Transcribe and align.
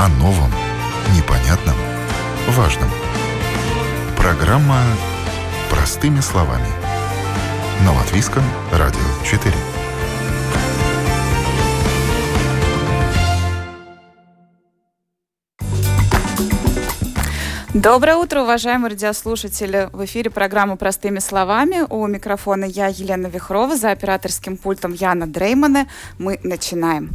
О 0.00 0.06
новом, 0.06 0.52
непонятном, 1.16 1.74
важном. 2.50 2.88
Программа 4.16 4.80
«Простыми 5.70 6.20
словами» 6.20 6.68
на 7.84 7.92
Латвийском 7.92 8.44
радио 8.70 9.00
4. 9.24 9.52
Доброе 17.74 18.16
утро, 18.16 18.42
уважаемые 18.42 18.90
радиослушатели. 18.90 19.88
В 19.92 20.04
эфире 20.04 20.30
программа 20.30 20.76
«Простыми 20.76 21.18
словами». 21.18 21.86
У 21.88 22.06
микрофона 22.06 22.64
я, 22.64 22.86
Елена 22.86 23.26
Вихрова, 23.26 23.76
за 23.76 23.90
операторским 23.90 24.56
пультом 24.56 24.92
Яна 24.94 25.26
Дреймана. 25.26 25.86
Мы 26.18 26.40
начинаем. 26.42 27.10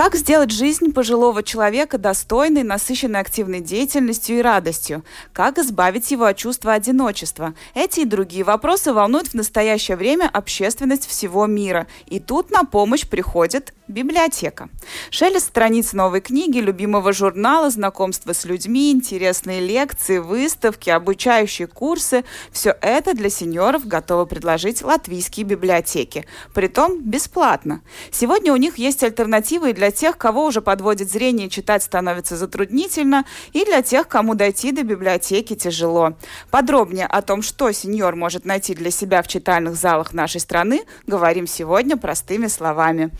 Как 0.00 0.14
сделать 0.14 0.50
жизнь 0.50 0.94
пожилого 0.94 1.42
человека 1.42 1.98
достойной, 1.98 2.62
насыщенной 2.62 3.20
активной 3.20 3.60
деятельностью 3.60 4.38
и 4.38 4.40
радостью? 4.40 5.04
Как 5.34 5.58
избавить 5.58 6.10
его 6.10 6.24
от 6.24 6.38
чувства 6.38 6.72
одиночества? 6.72 7.52
Эти 7.74 8.00
и 8.00 8.04
другие 8.06 8.42
вопросы 8.42 8.94
волнуют 8.94 9.28
в 9.28 9.34
настоящее 9.34 9.98
время 9.98 10.30
общественность 10.32 11.06
всего 11.06 11.44
мира. 11.44 11.86
И 12.06 12.18
тут 12.18 12.50
на 12.50 12.64
помощь 12.64 13.06
приходит 13.06 13.74
библиотека. 13.88 14.70
Шелест 15.10 15.48
страниц 15.48 15.92
новой 15.92 16.22
книги, 16.22 16.60
любимого 16.60 17.12
журнала, 17.12 17.68
знакомство 17.68 18.32
с 18.32 18.46
людьми, 18.46 18.92
интересные 18.92 19.60
лекции, 19.60 20.16
выставки, 20.16 20.88
обучающие 20.88 21.66
курсы– 21.66 22.24
все 22.52 22.74
это 22.80 23.14
для 23.14 23.28
сеньоров 23.28 23.86
готовы 23.86 24.24
предложить 24.24 24.82
латвийские 24.82 25.44
библиотеки. 25.44 26.24
Притом 26.54 27.00
бесплатно. 27.02 27.82
Сегодня 28.10 28.52
у 28.54 28.56
них 28.56 28.78
есть 28.78 29.02
альтернативы 29.02 29.70
и 29.70 29.74
для 29.74 29.89
тех, 29.90 30.18
кого 30.18 30.46
уже 30.46 30.60
подводит 30.60 31.10
зрение 31.10 31.46
и 31.46 31.50
читать 31.50 31.82
становится 31.82 32.36
затруднительно, 32.36 33.24
и 33.52 33.64
для 33.64 33.82
тех, 33.82 34.08
кому 34.08 34.34
дойти 34.34 34.72
до 34.72 34.82
библиотеки 34.82 35.54
тяжело. 35.54 36.14
Подробнее 36.50 37.06
о 37.06 37.22
том, 37.22 37.42
что 37.42 37.70
сеньор 37.72 38.16
может 38.16 38.44
найти 38.44 38.74
для 38.74 38.90
себя 38.90 39.22
в 39.22 39.28
читальных 39.28 39.76
залах 39.76 40.12
нашей 40.12 40.40
страны, 40.40 40.82
говорим 41.06 41.46
сегодня 41.46 41.96
простыми 41.96 42.46
словами. 42.46 43.10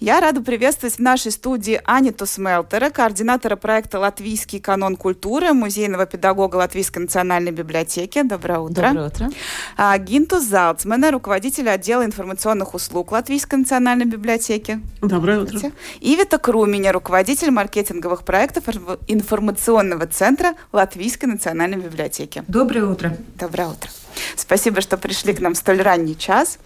Я 0.00 0.20
рада 0.20 0.40
приветствовать 0.40 0.96
в 0.96 1.00
нашей 1.00 1.32
студии 1.32 1.80
Аниту 1.84 2.26
Смелтера, 2.26 2.90
координатора 2.90 3.56
проекта 3.56 3.98
«Латвийский 3.98 4.60
канон 4.60 4.96
культуры» 4.96 5.52
музейного 5.52 6.06
педагога 6.06 6.56
Латвийской 6.56 7.00
национальной 7.00 7.52
библиотеки. 7.52 8.22
Доброе 8.22 8.60
утро. 8.60 8.88
Доброе 8.88 9.06
утро. 9.06 9.30
А, 9.76 9.96
Гинтус 9.98 10.44
Залцмана, 10.44 11.10
руководитель 11.10 11.68
отдела 11.68 12.04
информационных 12.04 12.74
услуг 12.74 13.12
Латвийской 13.12 13.56
национальной 13.56 14.06
библиотеки. 14.06 14.80
Доброе 15.00 15.40
утро. 15.40 15.72
И 16.00 16.07
Вита 16.16 16.38
Круменя, 16.38 16.92
руководитель 16.92 17.50
маркетинговых 17.50 18.22
проектов 18.22 18.64
информационного 19.08 20.06
центра 20.06 20.54
Латвийской 20.72 21.26
национальной 21.26 21.78
библиотеки. 21.78 22.42
Доброе 22.48 22.84
утро. 22.84 23.16
Доброе 23.38 23.68
утро. 23.68 23.90
Спасибо, 24.36 24.80
что 24.80 24.96
пришли 24.96 25.32
к 25.32 25.40
нам 25.40 25.54
в 25.54 25.58
столь 25.58 25.82
ранний 25.82 26.16
час. 26.16 26.58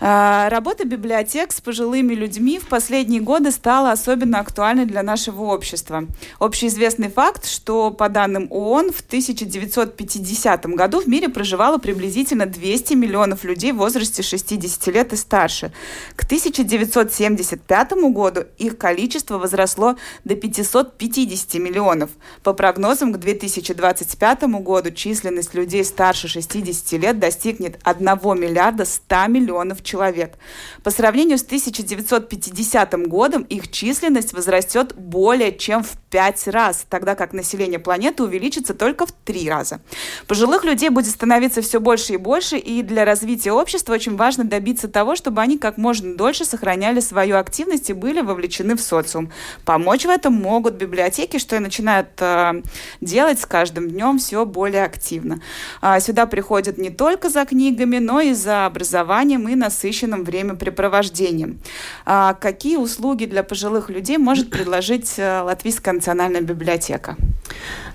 А, 0.00 0.48
работа 0.50 0.84
библиотек 0.84 1.52
с 1.52 1.60
пожилыми 1.60 2.14
людьми 2.14 2.58
в 2.58 2.66
последние 2.66 3.20
годы 3.20 3.50
стала 3.50 3.92
особенно 3.92 4.40
актуальной 4.40 4.84
для 4.84 5.02
нашего 5.02 5.44
общества. 5.44 6.04
Общеизвестный 6.38 7.08
факт, 7.08 7.46
что 7.46 7.90
по 7.90 8.08
данным 8.08 8.48
ООН 8.50 8.92
в 8.92 9.00
1950 9.00 10.66
году 10.66 11.00
в 11.00 11.06
мире 11.06 11.28
проживало 11.28 11.78
приблизительно 11.78 12.46
200 12.46 12.94
миллионов 12.94 13.44
людей 13.44 13.72
в 13.72 13.76
возрасте 13.76 14.22
60 14.22 14.86
лет 14.88 15.12
и 15.12 15.16
старше. 15.16 15.72
К 16.14 16.24
1975 16.24 17.92
году 18.12 18.44
их 18.58 18.76
количество 18.76 19.38
возросло 19.38 19.96
до 20.24 20.34
550 20.34 21.54
миллионов. 21.54 22.10
По 22.42 22.52
прогнозам, 22.52 23.12
к 23.12 23.18
2025 23.18 24.42
году 24.60 24.90
численность 24.90 25.54
людей 25.54 25.84
старше 25.84 26.28
60 26.28 26.85
50 26.86 27.02
лет 27.02 27.18
достигнет 27.18 27.78
1 27.82 28.06
миллиарда 28.38 28.84
100 28.84 29.26
миллионов 29.26 29.82
человек. 29.82 30.34
По 30.82 30.90
сравнению 30.90 31.38
с 31.38 31.42
1950 31.42 33.08
годом 33.08 33.42
их 33.42 33.70
численность 33.70 34.32
возрастет 34.32 34.94
более 34.94 35.56
чем 35.56 35.82
в 35.82 35.96
5 36.10 36.48
раз, 36.48 36.86
тогда 36.88 37.14
как 37.14 37.32
население 37.32 37.78
планеты 37.78 38.22
увеличится 38.22 38.74
только 38.74 39.06
в 39.06 39.12
3 39.12 39.50
раза. 39.50 39.80
Пожилых 40.26 40.64
людей 40.64 40.88
будет 40.90 41.10
становиться 41.10 41.60
все 41.62 41.80
больше 41.80 42.14
и 42.14 42.16
больше, 42.16 42.56
и 42.56 42.82
для 42.82 43.04
развития 43.04 43.52
общества 43.52 43.94
очень 43.94 44.16
важно 44.16 44.44
добиться 44.44 44.88
того, 44.88 45.16
чтобы 45.16 45.42
они 45.42 45.58
как 45.58 45.78
можно 45.78 46.16
дольше 46.16 46.44
сохраняли 46.44 47.00
свою 47.00 47.36
активность 47.36 47.90
и 47.90 47.92
были 47.92 48.20
вовлечены 48.20 48.76
в 48.76 48.80
социум. 48.80 49.32
Помочь 49.64 50.04
в 50.04 50.08
этом 50.08 50.34
могут 50.34 50.74
библиотеки, 50.74 51.38
что 51.38 51.56
и 51.56 51.58
начинают 51.58 52.08
э, 52.20 52.62
делать 53.00 53.40
с 53.40 53.46
каждым 53.46 53.90
днем 53.90 54.18
все 54.18 54.44
более 54.44 54.84
активно. 54.84 55.40
А, 55.80 56.00
сюда 56.00 56.26
приходят 56.26 56.65
приходят 56.66 56.78
не 56.78 56.90
только 56.90 57.28
за 57.30 57.44
книгами, 57.44 57.98
но 57.98 58.20
и 58.20 58.34
за 58.34 58.66
образованием 58.66 59.48
и 59.48 59.54
насыщенным 59.54 60.24
времяпрепровождением. 60.24 61.58
А 62.04 62.34
какие 62.34 62.76
услуги 62.76 63.26
для 63.26 63.42
пожилых 63.42 63.90
людей 63.90 64.18
может 64.18 64.50
предложить 64.50 65.14
э, 65.18 65.42
Латвийская 65.42 65.94
национальная 65.94 66.42
библиотека? 66.42 67.16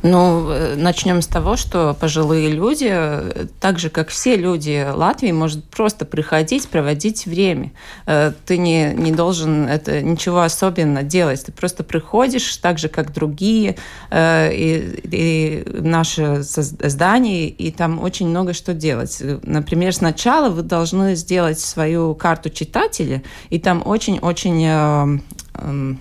Ну, 0.04 0.50
э, 0.50 0.76
начнем 0.76 1.22
с 1.22 1.28
того, 1.28 1.58
что 1.58 1.96
пожилые 2.00 2.50
люди, 2.50 2.90
э, 2.90 3.48
так 3.60 3.80
же, 3.80 3.90
как 3.90 4.10
все 4.10 4.36
люди 4.36 4.88
Латвии, 4.94 5.32
может 5.32 5.64
просто 5.66 6.06
приходить, 6.06 6.68
проводить 6.70 7.26
время. 7.26 7.72
Ты 8.46 8.58
не, 8.58 8.94
не 8.94 9.12
должен 9.12 9.68
это 9.68 10.02
ничего 10.02 10.42
особенно 10.42 11.04
делать. 11.04 11.46
Ты 11.46 11.52
просто 11.52 11.84
приходишь, 11.84 12.58
так 12.58 12.80
же, 12.80 12.90
как 12.90 13.14
другие, 13.14 13.76
и, 14.14 15.02
и 15.12 15.64
наше 15.82 16.42
здание, 16.42 17.48
и 17.50 17.72
там 17.72 18.02
очень 18.02 18.28
много 18.28 18.54
что 18.62 18.74
делать. 18.74 19.22
Например, 19.44 19.94
сначала 19.94 20.50
вы 20.50 20.62
должны 20.62 21.16
сделать 21.16 21.60
свою 21.60 22.14
карту 22.14 22.50
читателя, 22.50 23.24
и 23.50 23.60
там 23.60 23.82
очень-очень 23.84 24.64
э, 24.64 25.20
э, 25.56 25.94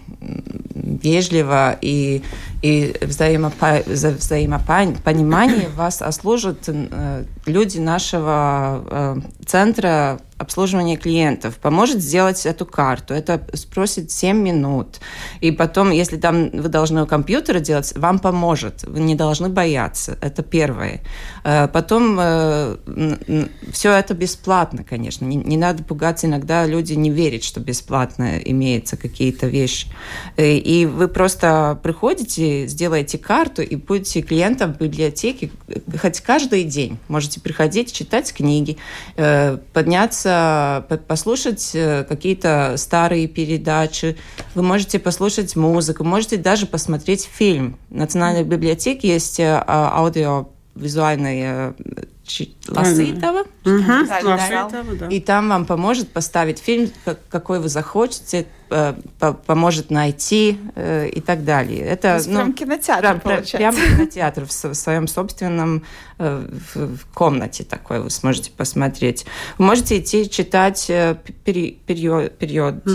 вежливо 0.74 1.78
и, 1.80 2.22
и 2.60 2.94
взаимопо, 3.00 3.82
взаимопонимание 3.86 5.70
вас 5.74 6.02
ослужат 6.10 6.68
э, 6.68 7.24
люди 7.46 7.78
нашего 7.78 8.84
э, 8.90 9.16
центра 9.46 10.20
обслуживания 10.40 10.96
клиентов, 10.96 11.56
поможет 11.56 12.00
сделать 12.00 12.46
эту 12.46 12.64
карту. 12.64 13.12
Это 13.12 13.46
спросит 13.52 14.10
7 14.10 14.36
минут. 14.38 15.00
И 15.42 15.50
потом, 15.50 15.90
если 15.90 16.16
там 16.16 16.48
вы 16.48 16.68
должны 16.70 17.02
у 17.02 17.06
компьютера 17.06 17.60
делать, 17.60 17.92
вам 17.94 18.18
поможет. 18.18 18.82
Вы 18.84 19.00
не 19.00 19.14
должны 19.14 19.50
бояться. 19.50 20.16
Это 20.22 20.42
первое. 20.42 21.02
Э, 21.44 21.68
потом 21.68 22.16
э, 22.18 22.76
все 23.70 23.92
это 23.92 24.14
бесплатно, 24.14 24.82
конечно. 24.82 25.26
Не, 25.26 25.36
не 25.36 25.58
надо 25.58 25.84
пугаться. 25.84 26.26
Иногда 26.26 26.64
люди 26.64 26.94
не 26.94 27.10
верят, 27.10 27.44
что 27.44 27.60
бесплатно 27.60 28.38
имеются 28.38 28.96
какие-то 28.96 29.46
вещи. 29.46 29.88
Э, 30.38 30.54
и 30.54 30.86
вы 30.86 31.08
просто 31.08 31.78
приходите, 31.82 32.66
сделаете 32.66 33.18
карту 33.18 33.60
и 33.60 33.76
будете 33.76 34.22
клиентом 34.22 34.72
в 34.72 34.78
библиотеке 34.78 35.50
хоть 36.00 36.20
каждый 36.20 36.64
день. 36.64 36.96
Можете 37.08 37.40
приходить, 37.40 37.92
читать 37.92 38.32
книги, 38.32 38.78
подняться 39.72 40.29
послушать 41.06 41.70
э, 41.74 42.04
какие-то 42.04 42.74
старые 42.76 43.28
передачи, 43.28 44.16
вы 44.54 44.62
можете 44.62 44.98
послушать 44.98 45.56
музыку, 45.56 46.04
можете 46.04 46.36
даже 46.36 46.66
посмотреть 46.66 47.28
фильм. 47.30 47.78
В 47.88 47.96
Национальной 47.96 48.44
библиотеке 48.44 49.08
есть 49.08 49.40
э, 49.40 49.62
а, 49.66 49.98
аудиовизуальная 49.98 51.74
Ласитова. 52.68 53.40
Угу. 53.64 54.98
Да. 54.98 55.08
И 55.08 55.20
там 55.20 55.48
вам 55.48 55.66
поможет 55.66 56.10
поставить 56.10 56.58
фильм, 56.58 56.90
какой 57.28 57.60
вы 57.60 57.68
захочете, 57.68 58.40
э, 58.40 58.59
поможет 59.46 59.90
найти 59.90 60.58
э, 60.74 61.08
и 61.08 61.20
так 61.20 61.44
далее. 61.44 61.80
Это 61.80 62.20
ну, 62.26 62.36
прям 62.36 62.52
кинотеатр 62.52 63.00
прям, 63.00 63.20
получается. 63.20 63.56
Прям 63.56 63.74
кинотеатр 63.74 64.46
в, 64.46 64.52
своем 64.52 65.08
собственном 65.08 65.84
э, 66.18 66.46
в 66.74 67.06
комнате 67.12 67.64
такой 67.64 68.00
вы 68.00 68.10
сможете 68.10 68.50
посмотреть. 68.52 69.26
Вы 69.58 69.64
можете 69.64 69.98
идти 69.98 70.30
читать 70.30 70.86
период, 70.86 72.38
периодику. 72.38 72.90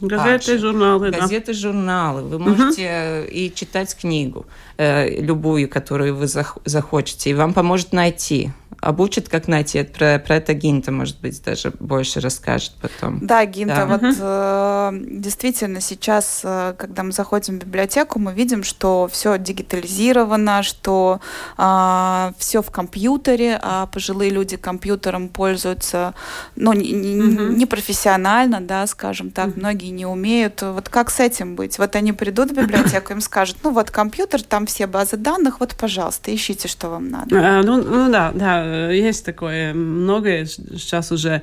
Угу. 0.00 0.08
Газеты, 0.08 0.58
журналы. 0.58 1.10
Газеты, 1.10 1.52
да. 1.52 1.58
журналы. 1.58 2.22
Вы 2.22 2.38
можете 2.38 3.22
угу. 3.22 3.30
и 3.30 3.52
читать 3.54 3.96
книгу 3.96 4.46
любую, 4.76 5.68
которую 5.68 6.16
вы 6.16 6.26
захочете, 6.26 7.30
и 7.30 7.34
вам 7.34 7.54
поможет 7.54 7.92
найти 7.92 8.50
обучит, 8.80 9.28
как 9.28 9.48
найти. 9.48 9.82
Про, 9.82 10.18
про 10.18 10.36
это 10.36 10.54
Гинта, 10.54 10.92
может 10.92 11.20
быть, 11.20 11.42
даже 11.42 11.72
больше 11.78 12.20
расскажет 12.20 12.72
потом. 12.80 13.18
Да, 13.26 13.44
Гинта, 13.44 13.76
да. 13.76 13.86
вот 13.86 14.02
угу. 14.02 14.14
э, 14.18 14.90
действительно 15.20 15.80
сейчас, 15.80 16.40
э, 16.44 16.74
когда 16.76 17.02
мы 17.02 17.12
заходим 17.12 17.58
в 17.58 17.64
библиотеку, 17.64 18.18
мы 18.18 18.32
видим, 18.32 18.64
что 18.64 19.08
все 19.10 19.38
дигитализировано, 19.38 20.62
что 20.62 21.20
э, 21.58 22.32
все 22.38 22.62
в 22.62 22.70
компьютере, 22.70 23.58
а 23.62 23.86
пожилые 23.86 24.30
люди 24.30 24.56
компьютером 24.56 25.28
пользуются, 25.28 26.14
ну, 26.56 26.72
не, 26.72 26.92
не, 26.92 27.16
угу. 27.16 27.52
не 27.52 27.66
профессионально, 27.66 28.60
да, 28.60 28.86
скажем 28.86 29.30
так, 29.30 29.48
угу. 29.48 29.60
многие 29.60 29.90
не 29.90 30.06
умеют. 30.06 30.62
Вот 30.62 30.88
как 30.88 31.10
с 31.10 31.20
этим 31.20 31.56
быть? 31.56 31.78
Вот 31.78 31.96
они 31.96 32.12
придут 32.12 32.50
в 32.50 32.54
библиотеку, 32.54 33.12
им 33.12 33.20
скажут, 33.20 33.58
ну 33.62 33.70
вот 33.70 33.90
компьютер, 33.90 34.42
там 34.42 34.66
все 34.66 34.86
базы 34.86 35.16
данных, 35.16 35.60
вот, 35.60 35.74
пожалуйста, 35.74 36.34
ищите, 36.34 36.68
что 36.68 36.88
вам 36.90 37.08
надо. 37.10 37.36
А, 37.36 37.62
ну, 37.62 37.82
ну 37.82 38.10
да, 38.10 38.32
да, 38.34 38.64
есть 38.90 39.24
такое, 39.24 39.74
многое 39.74 40.46
сейчас 40.46 41.12
уже 41.12 41.42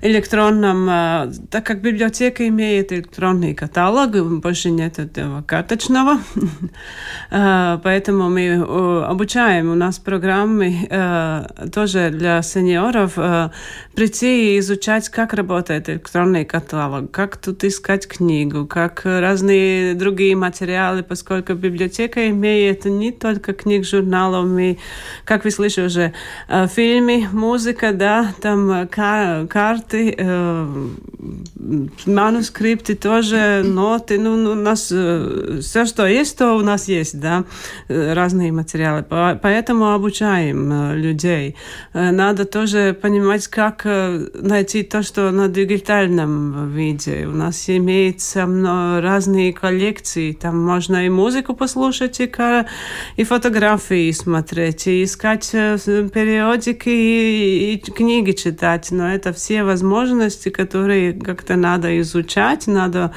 электронном, 0.00 0.86
а, 0.88 1.30
так 1.50 1.66
как 1.66 1.80
библиотека 1.80 2.46
имеет 2.48 2.92
электронный 2.92 3.54
каталог, 3.54 4.10
больше 4.40 4.70
нет 4.70 4.98
этого 4.98 5.42
карточного, 5.42 6.20
а, 7.30 7.78
поэтому 7.82 8.30
мы 8.30 8.54
обучаем, 9.04 9.70
у 9.70 9.74
нас 9.74 9.98
программы 9.98 10.88
тоже 11.72 12.10
для 12.10 12.42
сеньоров 12.42 13.14
прийти 13.94 14.54
и 14.54 14.58
изучать, 14.60 15.08
как 15.08 15.32
работает 15.34 15.88
электронный 15.88 16.44
каталог, 16.44 17.10
как 17.10 17.36
тут 17.36 17.64
искать 17.64 18.06
книгу, 18.06 18.66
как 18.66 19.02
разные 19.04 19.94
другие 19.94 20.36
материалы, 20.36 21.02
поскольку 21.02 21.54
библиотека 21.54 22.28
имеет 22.30 22.84
не 22.84 23.10
только 23.10 23.52
книг, 23.52 23.84
журналов, 23.84 24.46
мы, 24.46 24.78
как 25.24 25.44
вы 25.44 25.50
слышали 25.50 25.86
уже, 25.86 26.12
фильмы, 26.68 27.28
музыка, 27.32 27.92
да, 27.92 28.34
там 28.40 28.88
карты, 28.88 29.46
карты, 29.48 30.14
э, 30.16 30.88
манускрипты 32.06 32.94
тоже, 32.94 33.62
ноты. 33.64 34.18
Ну, 34.18 34.36
ну, 34.36 34.52
у 34.52 34.54
нас 34.54 34.90
э, 34.92 35.58
все, 35.60 35.84
что 35.84 36.06
есть, 36.06 36.38
то 36.38 36.54
у 36.54 36.60
нас 36.60 36.88
есть, 36.88 37.20
да, 37.20 37.44
э, 37.88 38.12
разные 38.14 38.52
материалы. 38.52 39.04
Поэтому 39.08 39.92
обучаем 39.92 40.72
э, 40.72 40.96
людей. 40.96 41.56
Э, 41.92 42.10
надо 42.10 42.44
тоже 42.44 42.96
понимать, 43.00 43.48
как 43.48 43.82
э, 43.84 44.28
найти 44.34 44.82
то, 44.82 45.02
что 45.02 45.30
на 45.30 45.48
дигитальном 45.48 46.70
виде. 46.70 47.26
У 47.26 47.32
нас 47.32 47.68
имеется 47.68 48.46
разные 49.00 49.52
коллекции. 49.52 50.32
Там 50.32 50.64
можно 50.64 51.06
и 51.06 51.08
музыку 51.08 51.54
послушать, 51.54 52.20
и, 52.20 52.30
и 53.16 53.24
фотографии 53.24 54.10
смотреть, 54.12 54.86
и 54.86 55.04
искать 55.04 55.50
периодики, 56.38 56.88
и, 56.88 57.74
и 57.74 57.78
книги 57.78 58.32
читать. 58.32 58.90
Но 58.90 59.08
это 59.08 59.32
все 59.32 59.64
возможности 59.64 60.50
которые 60.50 61.12
как-то 61.12 61.56
надо 61.56 62.00
изучать, 62.00 62.66
надо 62.66 63.12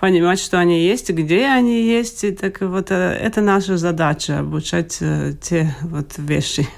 понимать, 0.00 0.38
что 0.40 0.58
они 0.58 0.86
есть, 0.86 1.10
где 1.10 1.46
они 1.46 1.82
есть. 1.82 2.24
И 2.24 2.32
так 2.32 2.60
вот 2.60 2.90
э, 2.90 2.94
это 2.94 3.40
наша 3.40 3.76
задача 3.76 4.40
обучать 4.40 4.98
э, 5.00 5.32
те 5.40 5.74
вот 5.82 6.12
вещи. 6.18 6.68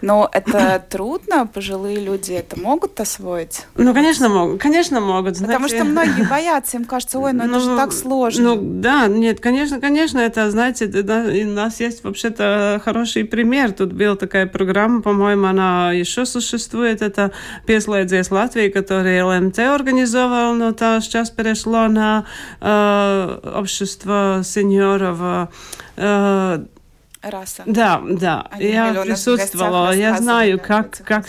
Но 0.00 0.28
это 0.32 0.84
трудно, 0.90 1.46
пожилые 1.46 2.00
люди 2.00 2.32
это 2.32 2.58
могут 2.58 3.00
освоить? 3.00 3.66
Ну, 3.76 3.94
конечно, 3.94 4.28
могут. 4.28 4.60
Конечно, 4.60 5.00
могут. 5.00 5.36
Знаете. 5.36 5.54
Потому 5.54 5.68
что 5.68 5.84
многие 5.84 6.28
боятся, 6.30 6.76
им 6.76 6.84
кажется, 6.84 7.18
ой, 7.18 7.32
ну 7.32 7.44
это 7.44 7.52
ну, 7.52 7.60
же 7.60 7.76
так 7.76 7.92
сложно. 7.92 8.54
Ну, 8.54 8.80
да, 8.80 9.06
нет, 9.06 9.40
конечно, 9.40 9.80
конечно, 9.80 10.18
это, 10.18 10.50
знаете, 10.50 10.86
у 10.86 11.50
нас 11.50 11.80
есть 11.80 12.04
вообще-то 12.04 12.80
хороший 12.84 13.24
пример. 13.24 13.72
Тут 13.72 13.92
была 13.92 14.16
такая 14.16 14.46
программа, 14.46 15.02
по-моему, 15.02 15.46
она 15.47 15.91
еще 15.91 16.25
существует. 16.25 17.01
Это 17.01 17.31
«Пieslēdzies 17.65 18.33
Латвии», 18.33 18.69
который 18.69 19.21
ЛМТ 19.21 19.59
организовал, 19.59 20.53
но 20.53 20.71
та 20.71 21.01
сейчас 21.01 21.29
перешло 21.29 21.87
на 21.87 22.25
э, 22.61 23.39
общество 23.55 24.41
сеньоров. 24.43 25.49
Э, 25.97 26.65
раса. 27.22 27.62
Да, 27.66 28.02
да. 28.08 28.46
Они 28.50 28.70
я 28.70 28.94
присутствовала. 29.02 29.94
Я 29.94 30.16
знаю, 30.18 30.60
как, 30.60 30.98
как 31.04 31.26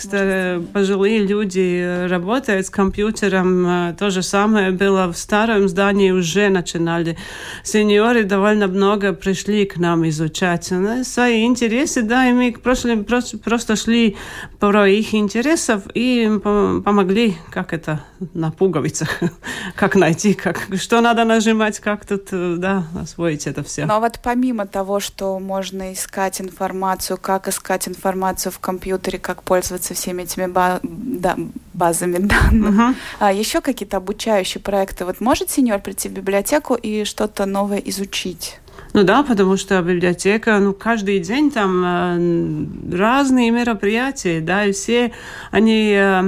пожилые 0.72 1.26
люди 1.26 2.06
работают 2.08 2.66
с 2.66 2.70
компьютером. 2.70 3.94
То 3.96 4.10
же 4.10 4.22
самое 4.22 4.70
было 4.70 5.12
в 5.12 5.16
старом 5.16 5.68
здании, 5.68 6.10
уже 6.10 6.48
начинали. 6.48 7.16
Сеньоры 7.64 8.24
довольно 8.24 8.66
много 8.66 9.12
пришли 9.12 9.64
к 9.66 9.76
нам 9.76 10.08
изучать 10.08 10.70
ну, 10.70 11.04
свои 11.04 11.44
интересы, 11.44 12.02
да, 12.02 12.28
и 12.28 12.32
мы 12.32 12.52
просто, 12.52 12.96
просто, 12.98 13.38
просто 13.38 13.76
шли 13.76 14.16
про 14.58 14.88
их 14.88 15.14
интересов 15.14 15.82
и 15.94 16.30
помогли, 16.42 17.36
как 17.50 17.72
это, 17.72 18.00
на 18.34 18.50
пуговицах, 18.50 19.20
как 19.74 19.96
найти, 19.96 20.34
как, 20.34 20.68
что 20.76 21.00
надо 21.00 21.24
нажимать, 21.24 21.80
как 21.80 22.04
тут, 22.04 22.28
да, 22.30 22.84
освоить 23.00 23.46
это 23.46 23.62
все. 23.62 23.86
Но 23.86 24.00
вот 24.00 24.20
помимо 24.22 24.66
того, 24.66 25.00
что 25.00 25.38
можно 25.38 25.79
нужно 25.80 25.92
искать 25.92 26.40
информацию, 26.40 27.16
как 27.16 27.48
искать 27.48 27.88
информацию 27.88 28.52
в 28.52 28.58
компьютере, 28.58 29.18
как 29.18 29.42
пользоваться 29.42 29.94
всеми 29.94 30.22
этими 30.22 30.46
ба 30.46 30.80
да, 30.82 31.36
базами 31.72 32.18
данных. 32.18 32.74
Uh-huh. 32.74 32.94
А 33.18 33.32
еще 33.32 33.60
какие-то 33.60 33.96
обучающие 33.96 34.60
проекты. 34.60 35.04
Вот 35.04 35.20
может 35.20 35.50
сеньор 35.50 35.80
прийти 35.80 36.08
в 36.08 36.12
библиотеку 36.12 36.74
и 36.74 37.04
что-то 37.04 37.46
новое 37.46 37.78
изучить? 37.78 38.60
Ну 38.93 39.03
да, 39.03 39.23
потому 39.23 39.57
что 39.57 39.81
библиотека, 39.81 40.57
ну, 40.59 40.73
каждый 40.73 41.19
день 41.19 41.51
там 41.51 41.83
э, 41.83 42.95
разные 42.95 43.51
мероприятия, 43.51 44.39
да, 44.39 44.65
и 44.65 44.71
все 44.71 45.11
они, 45.51 45.91
э, 45.91 46.21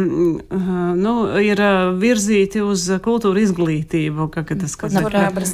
э, 0.50 0.56
ну, 0.96 1.38
ir 1.40 1.62
virzīti 1.96 2.60
uz 2.60 2.90
kultūru 3.00 3.40
izglītību, 3.40 4.28
как 4.28 4.52
это 4.52 4.68
сказать. 4.68 5.02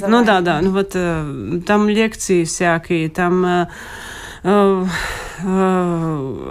Ну 0.08 0.26
да, 0.26 0.42
да, 0.42 0.60
ну 0.62 0.72
вот 0.72 0.92
э, 0.96 1.62
там 1.68 1.88
лекции 1.88 2.46
всякие, 2.46 3.10
там 3.10 3.46
э, 3.46 3.50
Э, 3.54 3.68
э, 3.68 3.70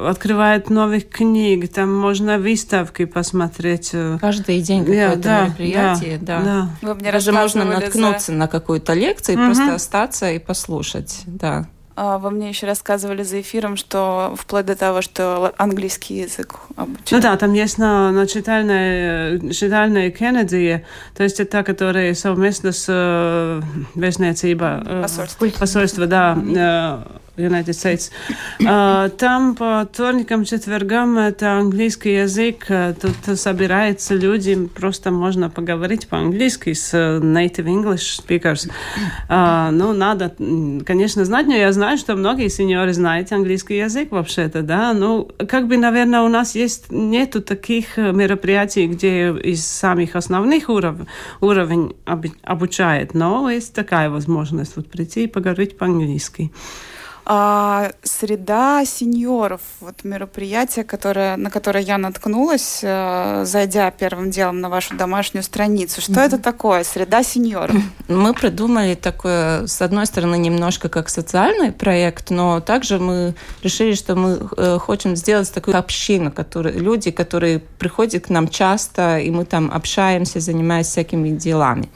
открывает 0.10 0.70
новых 0.70 1.10
книг, 1.10 1.72
там 1.72 1.94
можно 1.94 2.38
выставки 2.38 3.06
посмотреть. 3.06 3.94
Каждый 4.22 4.62
день 4.62 4.86
какое-то 4.86 5.18
да, 5.18 5.46
мероприятие, 5.46 6.18
да. 6.20 6.40
да. 6.40 6.44
да. 6.44 6.70
Вы 6.82 6.96
мне 6.96 7.12
Даже 7.12 7.32
можно 7.32 7.66
наткнуться 7.66 8.32
за... 8.32 8.38
на 8.38 8.48
какую-то 8.48 8.94
лекцию, 8.94 9.38
угу. 9.38 9.46
просто 9.48 9.76
остаться 9.76 10.32
и 10.32 10.40
послушать, 10.40 11.24
да. 11.26 11.68
А, 12.00 12.20
вы 12.20 12.30
мне 12.30 12.50
еще 12.50 12.68
рассказывали 12.68 13.24
за 13.24 13.42
эфиром, 13.42 13.76
что 13.76 14.36
вплоть 14.38 14.68
до 14.68 14.76
того, 14.76 15.02
что 15.02 15.52
английский 15.58 16.20
язык 16.22 16.60
обучают. 16.76 17.12
Ну 17.12 17.20
да, 17.20 17.36
там 17.38 17.54
есть 17.54 17.80
на, 17.80 18.12
на 18.12 18.28
читальной, 18.28 19.52
читальной 19.52 20.12
Кеннеди, 20.12 20.86
то 21.16 21.24
есть 21.24 21.40
это 21.40 21.52
та, 21.52 21.64
которая 21.64 22.14
совместно 22.14 22.72
с 22.72 22.86
э, 22.88 23.62
э, 23.96 25.02
посольство. 25.02 25.50
посольство, 25.60 26.06
да, 26.06 26.38
mm-hmm 26.38 27.22
United 27.38 27.68
States. 27.68 28.12
Uh, 28.60 29.10
там 29.10 29.56
по 29.56 29.88
вторникам, 29.92 30.44
четвергам 30.44 31.18
это 31.18 31.54
английский 31.54 32.16
язык. 32.16 32.68
Тут 32.68 33.40
собираются 33.40 34.16
люди, 34.16 34.68
просто 34.68 35.12
можно 35.12 35.50
поговорить 35.50 36.08
по-английски 36.08 36.74
с 36.74 36.94
native 36.94 37.66
English 37.66 38.22
speakers. 38.26 38.70
Uh, 39.30 39.72
ну, 39.72 39.94
надо, 39.94 40.34
конечно, 40.86 41.26
знать, 41.26 41.48
но 41.48 41.56
я 41.56 41.72
знаю, 41.72 41.98
что 41.98 42.16
многие 42.16 42.50
сеньоры 42.50 42.94
знают 42.94 43.32
английский 43.32 43.78
язык 43.78 44.12
вообще-то, 44.12 44.62
да. 44.62 44.94
Ну, 44.94 45.30
как 45.48 45.68
бы, 45.68 45.78
наверное, 45.78 46.22
у 46.22 46.28
нас 46.28 46.56
есть, 46.56 46.92
нету 46.92 47.42
таких 47.42 47.98
мероприятий, 47.98 48.88
где 48.88 49.30
из 49.30 49.66
самых 49.66 50.16
основных 50.16 50.70
уров, 50.70 50.96
уровень 51.42 51.96
обучает, 52.44 53.14
но 53.14 53.50
есть 53.50 53.74
такая 53.74 54.10
возможность 54.10 54.76
вот 54.76 54.90
прийти 54.90 55.26
и 55.26 55.28
поговорить 55.28 55.78
по-английски. 55.78 56.52
А, 57.30 57.92
среда 58.04 58.86
сеньоров, 58.86 59.60
вот 59.82 60.06
мероприятие, 60.06 60.86
которое, 60.86 61.36
на 61.36 61.50
которое 61.50 61.84
я 61.84 61.98
наткнулась, 61.98 62.80
э, 62.82 63.44
зайдя 63.44 63.92
первым 63.92 64.32
делом 64.32 64.62
на 64.62 64.70
вашу 64.70 64.96
домашнюю 64.96 65.44
страницу. 65.44 66.00
Что 66.00 66.14
mm-hmm. 66.14 66.26
это 66.26 66.38
такое, 66.38 66.86
среда 66.86 67.24
сеньоров? 67.24 67.76
Мы 68.08 68.34
придумали 68.34 68.96
такое, 68.96 69.68
с 69.68 69.82
одной 69.82 70.06
стороны, 70.06 70.38
немножко 70.38 70.88
как 70.88 71.10
социальный 71.10 71.74
проект, 71.74 72.30
но 72.30 72.62
также 72.62 72.98
мы 72.98 73.36
решили, 73.62 73.94
что 73.94 74.16
мы 74.16 74.40
э, 74.56 74.80
хотим 74.80 75.18
сделать 75.18 75.52
такую 75.52 75.78
общину, 75.78 76.32
которые, 76.32 76.80
люди, 76.80 77.12
которые 77.12 77.60
приходят 77.60 78.28
к 78.28 78.30
нам 78.30 78.48
часто, 78.48 79.20
и 79.20 79.30
мы 79.32 79.44
там 79.44 79.70
общаемся, 79.74 80.40
занимаемся 80.40 80.92
всякими 80.92 81.32
делами. 81.32 81.90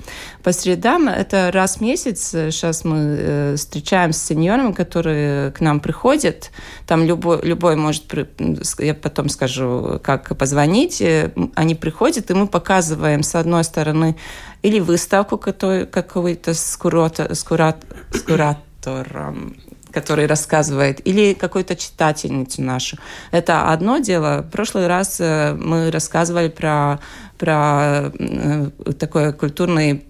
По 0.44 0.52
средам 0.52 1.08
это 1.08 1.52
раз 1.52 1.78
в 1.78 1.82
месяц. 1.82 2.30
Сейчас 2.30 2.84
мы 2.84 2.98
э, 2.98 3.56
встречаемся 3.58 4.20
с 4.20 4.26
сеньорами, 4.26 4.72
которые 4.72 5.52
к 5.52 5.62
нам 5.62 5.80
приходят. 5.80 6.52
Там 6.88 7.04
любой, 7.04 7.42
любой 7.44 7.76
может, 7.76 8.04
я 8.80 8.94
потом 8.96 9.30
скажу, 9.30 10.00
как 10.04 10.36
позвонить. 10.38 11.02
Э, 11.02 11.32
они 11.56 11.76
приходят, 11.76 12.32
и 12.32 12.34
мы 12.34 12.48
показываем, 12.48 13.24
с 13.24 13.36
одной 13.36 13.64
стороны, 13.64 14.16
или 14.64 14.80
выставку 14.80 15.38
какой-то 15.38 16.54
с, 16.54 16.78
курата, 16.78 17.34
с, 17.34 17.44
курат, 17.44 17.84
с 18.12 18.22
куратором, 18.22 19.56
который 19.92 20.26
рассказывает, 20.26 21.06
или 21.08 21.34
какую-то 21.34 21.76
читательницу 21.76 22.62
нашу. 22.62 22.98
Это 23.32 23.72
одно 23.72 24.00
дело. 24.00 24.42
В 24.42 24.52
прошлый 24.52 24.88
раз 24.88 25.18
э, 25.20 25.54
мы 25.54 25.92
рассказывали 25.92 26.50
про, 26.50 27.00
про 27.38 28.12
э, 28.18 28.70
такой 28.98 29.34
культурный 29.34 30.04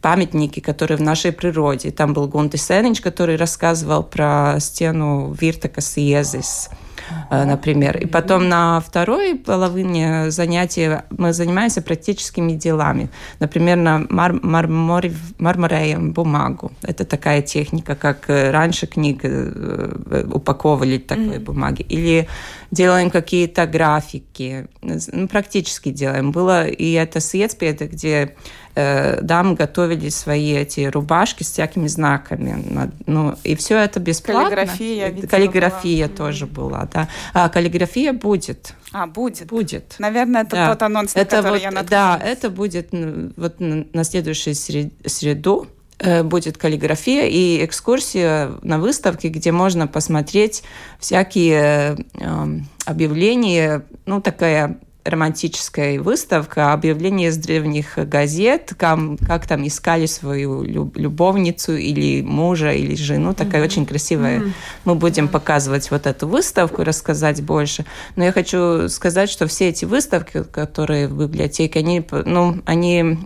памятники, 0.00 0.60
которые 0.60 0.96
в 0.96 1.02
нашей 1.02 1.32
природе. 1.32 1.90
Там 1.90 2.14
был 2.14 2.28
Гунти 2.28 2.56
Сенич, 2.56 3.00
который 3.00 3.36
рассказывал 3.36 4.02
про 4.02 4.56
стену 4.60 5.36
Виртакас 5.38 5.96
Езис. 5.96 6.68
Э, 6.70 6.87
например. 7.30 7.96
И 7.98 8.06
потом 8.06 8.48
на 8.48 8.80
второй 8.80 9.34
половине 9.34 10.30
занятия 10.30 11.04
мы 11.10 11.32
занимаемся 11.32 11.82
практическими 11.82 12.52
делами. 12.52 13.10
Например, 13.40 13.76
на 13.76 14.06
мар 14.08 14.32
марморе, 14.32 15.12
мармореем 15.38 16.12
бумагу. 16.12 16.72
Это 16.82 17.04
такая 17.04 17.42
техника, 17.42 17.94
как 17.94 18.28
э, 18.28 18.50
раньше 18.50 18.86
книг 18.86 19.20
э, 19.22 20.24
упаковывали 20.32 20.98
такой 20.98 21.36
mm. 21.36 21.40
бумаги. 21.40 21.82
Или 21.82 22.28
делаем 22.70 23.10
какие-то 23.10 23.66
графики. 23.66 24.68
Ну, 24.82 25.28
практически 25.28 25.90
делаем. 25.90 26.32
Было 26.32 26.66
и 26.66 26.92
это 26.92 27.20
Светспеда, 27.20 27.86
где 27.86 28.34
э, 28.78 29.20
дамы 29.22 29.54
готовили 29.54 30.08
свои 30.08 30.54
эти 30.54 30.86
рубашки 30.86 31.42
с 31.42 31.50
всякими 31.50 31.88
знаками. 31.88 32.90
Ну, 33.06 33.34
и 33.42 33.56
все 33.56 33.78
это 33.78 33.98
бесплатно. 33.98 34.54
Каллиграфия, 34.54 35.26
Каллиграфия 35.26 36.06
была. 36.06 36.16
тоже 36.16 36.46
была, 36.46 36.88
да. 36.92 37.08
А 37.34 37.48
каллиграфия 37.48 38.12
будет. 38.12 38.74
А, 38.92 39.06
будет? 39.06 39.48
Будет. 39.48 39.96
Наверное, 39.98 40.42
это 40.42 40.56
да. 40.56 40.70
тот 40.70 40.82
анонс, 40.82 41.14
на 41.14 41.20
это 41.20 41.36
который 41.36 41.52
вот, 41.52 41.62
я 41.62 41.70
наткнулась. 41.70 41.90
Да, 41.90 42.20
это 42.24 42.50
будет 42.50 42.88
вот 43.36 43.56
на 43.58 44.04
следующую 44.04 44.54
среду 44.54 45.66
э, 45.98 46.22
будет 46.22 46.56
каллиграфия 46.56 47.26
и 47.26 47.64
экскурсия 47.64 48.52
на 48.62 48.78
выставке, 48.78 49.28
где 49.28 49.50
можно 49.50 49.88
посмотреть 49.88 50.62
всякие 51.00 51.96
э, 52.14 52.46
объявления, 52.86 53.82
ну, 54.06 54.20
такая 54.20 54.78
романтическая 55.08 56.00
выставка, 56.00 56.72
объявления 56.72 57.28
из 57.28 57.36
древних 57.36 57.96
газет, 57.96 58.74
как, 58.76 58.98
как 59.26 59.46
там 59.46 59.66
искали 59.66 60.06
свою 60.06 60.62
любовницу 60.62 61.76
или 61.76 62.22
мужа, 62.22 62.72
или 62.72 62.94
жену. 62.94 63.34
Такая 63.34 63.62
mm-hmm. 63.62 63.64
очень 63.64 63.86
красивая. 63.86 64.40
Mm-hmm. 64.40 64.52
Мы 64.84 64.94
будем 64.94 65.28
показывать 65.28 65.90
вот 65.90 66.06
эту 66.06 66.28
выставку, 66.28 66.84
рассказать 66.84 67.42
больше. 67.42 67.84
Но 68.16 68.24
я 68.24 68.32
хочу 68.32 68.88
сказать, 68.88 69.30
что 69.30 69.46
все 69.46 69.68
эти 69.68 69.84
выставки, 69.84 70.44
которые 70.44 71.08
в 71.08 71.18
библиотеке, 71.18 71.78
они, 71.80 72.04
ну, 72.24 72.60
они 72.64 73.18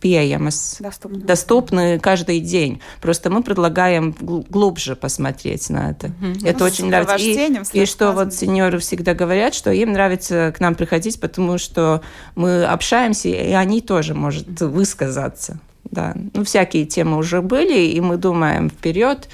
pieejamas, 0.00 0.76
доступны. 0.80 1.20
доступны 1.20 1.98
каждый 1.98 2.40
день. 2.40 2.80
Просто 3.00 3.30
мы 3.30 3.42
предлагаем 3.42 4.14
глубже 4.20 4.96
посмотреть 4.96 5.70
на 5.70 5.90
это. 5.90 6.08
Mm-hmm. 6.08 6.48
Это 6.48 6.58
ну, 6.60 6.64
очень 6.64 6.86
нравится. 6.86 7.16
И, 7.16 7.82
и 7.82 7.86
что 7.86 8.12
вот 8.12 8.34
сеньоры 8.34 8.78
всегда 8.78 9.14
говорят, 9.14 9.54
что 9.54 9.70
им 9.70 9.92
нравится 9.92 10.52
к 10.56 10.60
нам 10.60 10.74
приходить, 10.74 11.20
потому 11.20 11.58
что 11.58 12.02
мы 12.34 12.64
общаемся, 12.64 13.28
и 13.28 13.52
они 13.52 13.80
тоже 13.80 14.14
могут 14.14 14.60
высказаться. 14.60 15.58
Да. 15.84 16.14
Ну, 16.34 16.44
всякие 16.44 16.86
темы 16.86 17.16
уже 17.16 17.42
были, 17.42 17.80
и 17.80 18.00
мы 18.00 18.16
думаем 18.16 18.70
вперед, 18.70 19.28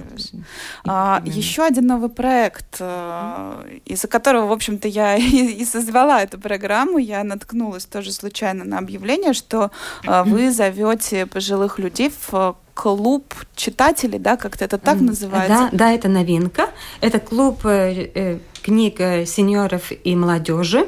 А, 0.84 1.22
еще 1.24 1.62
один 1.62 1.86
новый 1.86 2.10
проект, 2.10 2.78
э, 2.80 3.78
из-за 3.84 4.08
которого, 4.08 4.46
в 4.46 4.52
общем-то, 4.52 4.88
я 4.88 5.14
и, 5.16 5.52
и 5.52 5.64
созвала 5.64 6.22
эту 6.22 6.40
программу. 6.40 6.98
Я 6.98 7.22
наткнулась 7.22 7.86
тоже 7.86 8.10
случайно 8.12 8.64
на 8.64 8.78
объявление, 8.78 9.34
что 9.34 9.70
э, 10.04 10.24
вы 10.24 10.50
зовете 10.50 11.26
пожилых 11.26 11.78
людей 11.78 12.10
в 12.10 12.56
клуб 12.76 13.34
читателей, 13.56 14.18
да, 14.18 14.36
как-то 14.36 14.66
это 14.66 14.76
так 14.76 15.00
называется? 15.00 15.48
Да, 15.48 15.68
да, 15.72 15.92
это 15.92 16.08
новинка. 16.08 16.68
Это 17.00 17.18
клуб 17.18 17.64
э, 17.64 18.10
э 18.14 18.38
книг 18.62 19.00
э, 19.00 19.24
сеньоров 19.26 19.92
и 20.04 20.14
молодежи. 20.14 20.86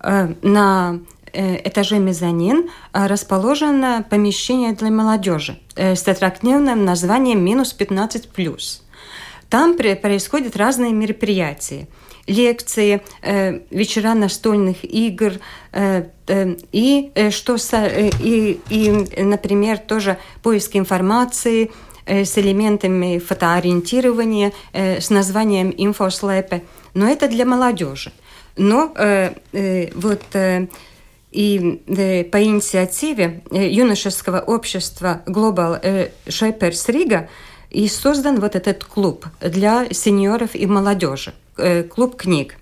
Э, 0.00 0.34
на 0.42 0.98
э, 1.32 1.68
этаже 1.68 1.98
мезонин 1.98 2.68
расположено 2.92 4.04
помещение 4.10 4.72
для 4.72 4.90
молодежи 4.90 5.58
с 5.76 6.06
аттрактивным 6.06 6.84
названием 6.84 7.42
«Минус 7.42 7.74
15+.» 7.78 8.80
Там 9.48 9.76
происходят 9.76 10.56
разные 10.56 10.92
мероприятия– 10.92 11.88
лекции, 12.26 13.02
э, 13.22 13.60
вечера 13.70 14.14
настольных 14.14 14.84
игр, 14.84 15.34
э, 15.72 16.04
э, 16.28 16.56
и, 16.72 17.10
что 17.30 17.56
и, 18.20 18.60
и, 18.68 19.22
например, 19.22 19.78
тоже 19.78 20.18
поиск 20.42 20.76
информации 20.76 21.70
с 22.04 22.36
элементами 22.36 23.18
фотоориентирования, 23.18 24.52
с 24.72 25.08
названием 25.08 25.72
«Инфослэпе». 25.76 26.64
Но 26.94 27.08
это 27.08 27.28
для 27.28 27.44
молодежи. 27.44 28.12
Но 28.56 28.92
вот... 29.94 30.22
И 31.30 32.28
по 32.30 32.44
инициативе 32.44 33.42
юношеского 33.50 34.40
общества 34.40 35.22
Global 35.26 36.10
Shapers 36.26 36.90
Riga 36.90 37.28
и 37.70 37.88
создан 37.88 38.38
вот 38.38 38.54
этот 38.54 38.84
клуб 38.84 39.24
для 39.40 39.86
сеньоров 39.92 40.54
и 40.54 40.66
молодежи. 40.66 41.32
Э, 41.56 41.82
клуб 41.82 42.16
книг. 42.16 42.56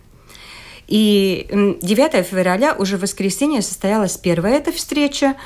И 0.88 1.46
9 1.80 2.26
февраля, 2.26 2.74
уже 2.74 2.96
в 2.96 3.02
воскресенье, 3.02 3.62
состоялась 3.62 4.16
первая 4.16 4.56
эта 4.56 4.72
встреча. 4.72 5.36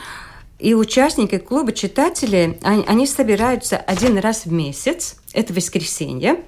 И 0.59 0.73
участники 0.73 1.37
клуба 1.37 1.73
читателей, 1.73 2.59
они, 2.63 2.85
они 2.87 3.07
собираются 3.07 3.77
один 3.77 4.17
раз 4.17 4.47
в 4.47 4.53
месяц, 4.53 5.17
это 5.35 5.53
воскресенье. 5.53 6.41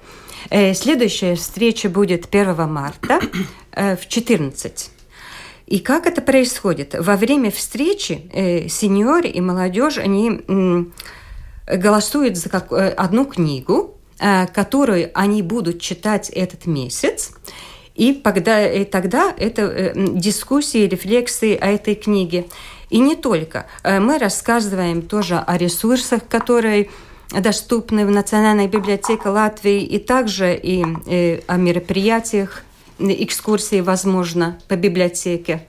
Э, 0.49 0.73
следующая 0.73 1.35
встреча 1.35 1.87
будет 1.87 2.33
1 2.33 2.67
марта 2.67 3.19
э, 3.73 3.95
в 3.95 4.07
14. 4.07 4.89
И 5.67 5.79
как 5.79 6.07
это 6.07 6.21
происходит? 6.21 6.95
Во 6.97 7.15
время 7.15 7.51
встречи 7.51 8.27
э, 8.33 8.69
сеньоры 8.69 9.27
и 9.27 9.39
молодежь, 9.39 9.99
они 9.99 10.41
э, 10.47 11.77
голосуют 11.77 12.37
за 12.37 12.49
как, 12.49 12.71
одну 12.71 13.25
книгу, 13.25 13.96
которую 14.53 15.11
они 15.13 15.41
будут 15.41 15.81
читать 15.81 16.29
этот 16.29 16.65
месяц. 16.65 17.31
И 17.95 18.13
тогда, 18.13 18.71
и 18.71 18.85
тогда 18.85 19.33
это 19.35 19.63
э, 19.63 19.93
дискуссии, 19.95 20.87
рефлексии 20.87 21.55
о 21.55 21.65
этой 21.65 21.95
книге. 21.95 22.45
И 22.91 22.99
не 22.99 23.15
только. 23.15 23.65
Э, 23.83 23.99
мы 23.99 24.19
рассказываем 24.19 25.01
тоже 25.01 25.37
о 25.37 25.57
ресурсах, 25.57 26.21
которые 26.27 26.89
доступны 27.31 28.05
в 28.05 28.11
Национальной 28.11 28.67
библиотеке 28.67 29.29
Латвии, 29.29 29.83
и 29.83 29.99
также 29.99 30.55
и 30.55 30.83
о 31.47 31.57
мероприятиях, 31.57 32.63
экскурсии, 32.99 33.81
возможно, 33.81 34.59
по 34.67 34.75
библиотеке. 34.75 35.67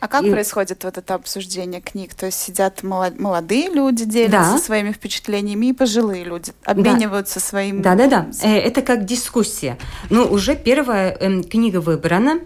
А 0.00 0.06
как 0.06 0.24
и... 0.24 0.30
происходит 0.30 0.84
вот 0.84 0.96
это 0.96 1.14
обсуждение 1.14 1.80
книг? 1.80 2.14
То 2.14 2.26
есть 2.26 2.38
сидят 2.38 2.82
молодые 2.82 3.68
люди, 3.68 4.04
делятся 4.04 4.52
да. 4.52 4.58
своими 4.58 4.92
впечатлениями, 4.92 5.66
и 5.66 5.72
пожилые 5.72 6.24
люди 6.24 6.52
обмениваются 6.64 7.40
да. 7.40 7.40
своим... 7.40 7.82
Да-да-да, 7.82 8.28
э, 8.42 8.58
это 8.58 8.82
как 8.82 9.04
дискуссия. 9.04 9.76
Но 10.10 10.26
уже 10.26 10.54
первая 10.54 11.16
эм, 11.18 11.42
книга 11.42 11.80
выбрана. 11.80 12.40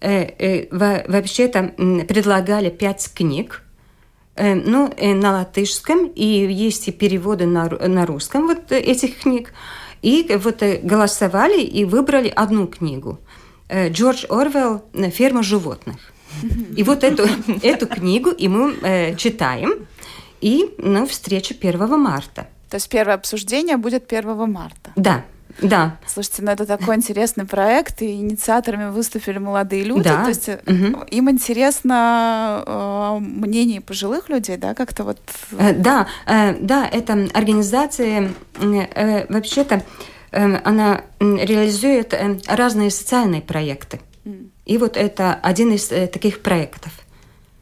Э, 0.00 0.24
э, 0.38 1.02
вообще-то 1.06 1.74
предлагали 2.08 2.70
пять 2.70 3.10
книг, 3.14 3.62
ну, 4.36 4.90
на 4.98 5.32
латышском, 5.32 6.06
и 6.06 6.24
есть 6.24 6.88
и 6.88 6.92
переводы 6.92 7.44
на, 7.44 7.68
на 7.68 8.06
русском 8.06 8.46
вот 8.46 8.72
этих 8.72 9.18
книг. 9.20 9.52
И 10.00 10.26
вот 10.42 10.62
голосовали 10.82 11.60
и 11.60 11.84
выбрали 11.84 12.32
одну 12.34 12.66
книгу. 12.66 13.20
Джордж 13.70 14.24
Орвелл 14.30 14.82
«Ферма 15.10 15.42
животных». 15.42 16.12
И 16.76 16.82
вот 16.82 17.04
эту, 17.04 17.24
эту 17.62 17.86
книгу 17.86 18.30
и 18.30 18.48
мы 18.48 18.74
э, 18.82 19.14
читаем. 19.16 19.86
И 20.40 20.74
ну, 20.78 21.06
встреча 21.06 21.54
1 21.58 22.00
марта. 22.00 22.46
То 22.68 22.76
есть 22.76 22.88
первое 22.88 23.14
обсуждение 23.14 23.76
будет 23.76 24.12
1 24.12 24.50
марта? 24.50 24.90
Да. 24.96 25.24
Да. 25.60 25.98
Слушайте, 26.06 26.42
ну 26.42 26.50
это 26.50 26.66
такой 26.66 26.96
интересный 26.96 27.44
проект, 27.44 28.02
и 28.02 28.14
инициаторами 28.14 28.90
выступили 28.90 29.38
молодые 29.38 29.84
люди. 29.84 30.04
Да. 30.04 30.22
То 30.22 30.28
есть 30.28 30.48
угу. 30.48 31.04
им 31.10 31.30
интересно 31.30 32.64
э, 32.66 33.18
мнение 33.20 33.80
пожилых 33.80 34.28
людей, 34.28 34.56
да, 34.56 34.74
как-то 34.74 35.04
вот. 35.04 35.18
Э, 35.52 35.74
да, 35.74 36.06
э, 36.26 36.56
да, 36.60 36.88
это 36.90 37.28
организация 37.34 38.32
э, 38.60 39.26
вообще-то 39.28 39.82
э, 40.30 40.60
она 40.64 41.02
реализует 41.20 42.14
э, 42.14 42.38
разные 42.46 42.90
социальные 42.90 43.42
проекты. 43.42 44.00
Mm. 44.24 44.51
И 44.64 44.78
вот 44.78 44.96
это 44.96 45.34
один 45.34 45.72
из 45.72 45.90
э, 45.90 46.06
таких 46.06 46.42
проектов. 46.42 46.92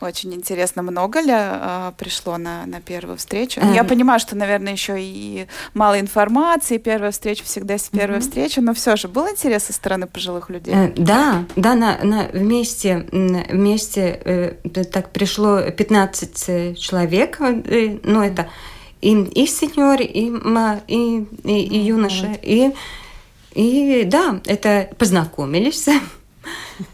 Очень 0.00 0.32
интересно, 0.32 0.82
много 0.82 1.20
ли 1.20 1.32
э, 1.34 1.92
пришло 1.98 2.38
на, 2.38 2.64
на 2.64 2.80
первую 2.80 3.18
встречу? 3.18 3.60
Mm. 3.60 3.74
Я 3.74 3.84
понимаю, 3.84 4.18
что, 4.18 4.34
наверное, 4.34 4.72
еще 4.72 4.96
и 4.98 5.46
мало 5.74 6.00
информации, 6.00 6.78
первая 6.78 7.10
встреча 7.10 7.44
всегда 7.44 7.76
с 7.76 7.90
первой 7.90 8.16
mm-hmm. 8.16 8.20
встречи, 8.20 8.60
но 8.60 8.72
все 8.72 8.96
же 8.96 9.08
был 9.08 9.28
интерес 9.28 9.64
со 9.64 9.74
стороны 9.74 10.06
пожилых 10.06 10.48
людей? 10.48 10.72
Э, 10.74 10.92
да, 10.96 11.44
да, 11.54 11.74
на, 11.74 11.98
на, 12.02 12.28
вместе, 12.32 13.06
вместе 13.12 14.20
э, 14.24 14.54
так 14.90 15.10
пришло 15.10 15.60
15 15.70 16.44
э, 16.48 16.74
человек, 16.76 17.38
э, 17.42 17.98
ну 18.02 18.22
это 18.22 18.48
и, 19.02 19.12
и 19.12 19.46
сеньоры, 19.46 20.04
и, 20.04 20.28
и, 20.88 21.26
и, 21.44 21.62
и 21.62 21.78
юноши, 21.78 22.38
и, 22.42 22.72
и 23.54 24.04
да, 24.04 24.40
это 24.46 24.88
познакомились. 24.96 25.88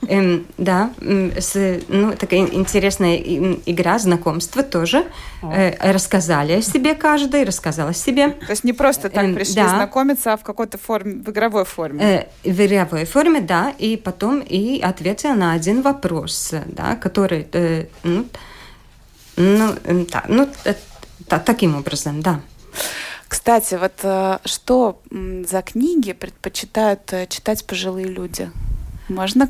Эм, 0.09 0.47
да, 0.59 0.91
с, 1.01 1.81
ну, 1.89 2.13
такая 2.13 2.41
интересная 2.41 3.17
игра, 3.17 3.99
знакомство 3.99 4.63
тоже. 4.63 5.07
Э, 5.43 5.93
рассказали 5.93 6.53
о 6.53 6.63
себе 6.63 6.95
каждый, 6.95 7.45
рассказал 7.45 7.89
о 7.89 7.95
себе. 7.95 8.31
То 8.31 8.51
есть 8.51 8.65
не 8.65 8.73
просто 8.73 9.09
так 9.09 9.25
эм, 9.25 9.35
пришли 9.35 9.57
да. 9.57 9.69
знакомиться, 9.69 10.33
а 10.33 10.37
в 10.37 10.43
какой-то 10.43 10.79
форме, 10.79 11.23
в 11.23 11.31
игровой 11.31 11.65
форме. 11.65 12.29
Э, 12.45 12.51
в 12.51 12.67
игровой 12.67 13.05
форме, 13.05 13.41
да, 13.41 13.73
и 13.79 13.97
потом 13.97 14.41
и 14.41 14.81
ответил 14.81 15.35
на 15.35 15.53
один 15.53 15.83
вопрос, 15.83 16.53
да, 16.67 16.97
который, 16.97 17.47
э, 17.53 17.87
ну, 18.03 18.27
ну, 19.37 19.75
да, 20.11 20.25
ну, 20.29 20.49
та, 21.29 21.39
таким 21.39 21.77
образом, 21.77 22.23
да. 22.23 22.41
Кстати, 23.29 23.75
вот 23.75 24.41
что 24.45 25.03
за 25.11 25.63
книги 25.63 26.13
предпочитают 26.13 27.13
читать 27.29 27.67
пожилые 27.67 28.07
люди? 28.07 28.51
Можно 29.09 29.49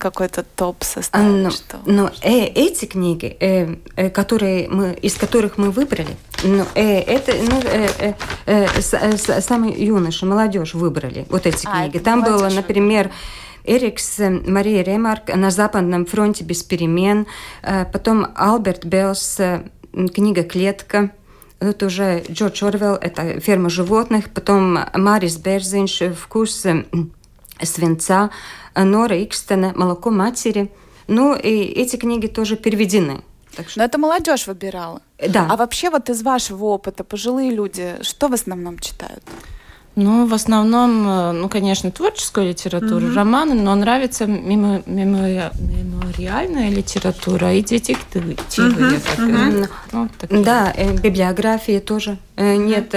какой-то 0.00 0.42
топ 0.42 0.82
составить? 0.82 1.44
Ну, 1.44 1.50
что 1.50 1.78
ну 1.84 2.08
э, 2.22 2.46
эти 2.46 2.86
книги, 2.86 3.36
э, 3.40 3.76
э, 3.96 4.10
которые 4.10 4.68
мы, 4.68 4.94
из 4.94 5.14
которых 5.16 5.58
мы 5.58 5.70
выбрали, 5.70 6.16
ну, 6.42 6.64
э, 6.74 7.00
это 7.00 7.32
ну, 7.34 7.60
э, 7.62 7.88
э, 7.98 8.14
э, 8.46 8.80
с, 8.80 8.94
э, 8.94 9.40
самые 9.40 9.84
юноши, 9.84 10.24
молодежь 10.24 10.74
выбрали 10.74 11.26
вот 11.28 11.46
эти 11.46 11.66
а, 11.66 11.82
книги. 11.82 11.98
Там 11.98 12.22
было, 12.22 12.48
например, 12.48 13.10
Эрикс, 13.64 14.20
э, 14.20 14.30
Мария 14.30 14.82
Ремарк 14.82 15.34
«На 15.34 15.50
Западном 15.50 16.06
фронте 16.06 16.44
без 16.44 16.62
перемен», 16.62 17.26
э, 17.62 17.84
потом 17.84 18.28
Альберт 18.34 18.86
Белс 18.86 19.38
книга 20.14 20.42
«Клетка», 20.42 21.10
Тут 21.58 21.82
уже 21.84 22.22
Джордж 22.30 22.62
Орвелл, 22.62 22.96
это 22.96 23.40
«Ферма 23.40 23.70
животных», 23.70 24.28
потом 24.28 24.78
Марис 24.92 25.36
Берзинш 25.36 26.02
«Вкус 26.14 26.66
свинца», 27.62 28.30
Нора 28.74 29.22
Икстена 29.22 29.72
«Молоко 29.74 30.10
матери». 30.10 30.70
Ну, 31.08 31.34
и 31.34 31.48
эти 31.48 31.96
книги 31.96 32.26
тоже 32.26 32.56
переведены. 32.56 33.22
Так 33.56 33.70
что... 33.70 33.80
Но 33.80 33.84
это 33.86 33.98
молодежь 33.98 34.46
выбирала. 34.46 35.00
Да. 35.26 35.46
А 35.50 35.56
вообще 35.56 35.88
вот 35.88 36.10
из 36.10 36.22
вашего 36.22 36.64
опыта 36.66 37.04
пожилые 37.04 37.50
люди 37.50 37.96
что 38.02 38.28
в 38.28 38.34
основном 38.34 38.78
читают? 38.78 39.22
Ну, 39.94 40.26
в 40.26 40.34
основном, 40.34 41.08
э, 41.08 41.32
ну, 41.32 41.48
конечно, 41.48 41.90
творческую 41.90 42.50
литературу, 42.50 43.06
mm-hmm. 43.06 43.14
романы, 43.14 43.54
но 43.54 43.74
нравится 43.74 44.26
мемо, 44.26 44.82
мемо, 44.84 45.50
мемориальная 45.58 46.68
литература 46.68 47.54
и 47.54 47.62
детективы. 47.62 48.32
Mm-hmm. 48.34 49.02
Mm-hmm. 49.16 49.68
Ну, 49.92 50.08
да, 50.42 50.70
э, 50.76 50.94
библиографии 50.98 51.78
тоже. 51.78 52.18
Э, 52.36 52.56
нет, 52.56 52.94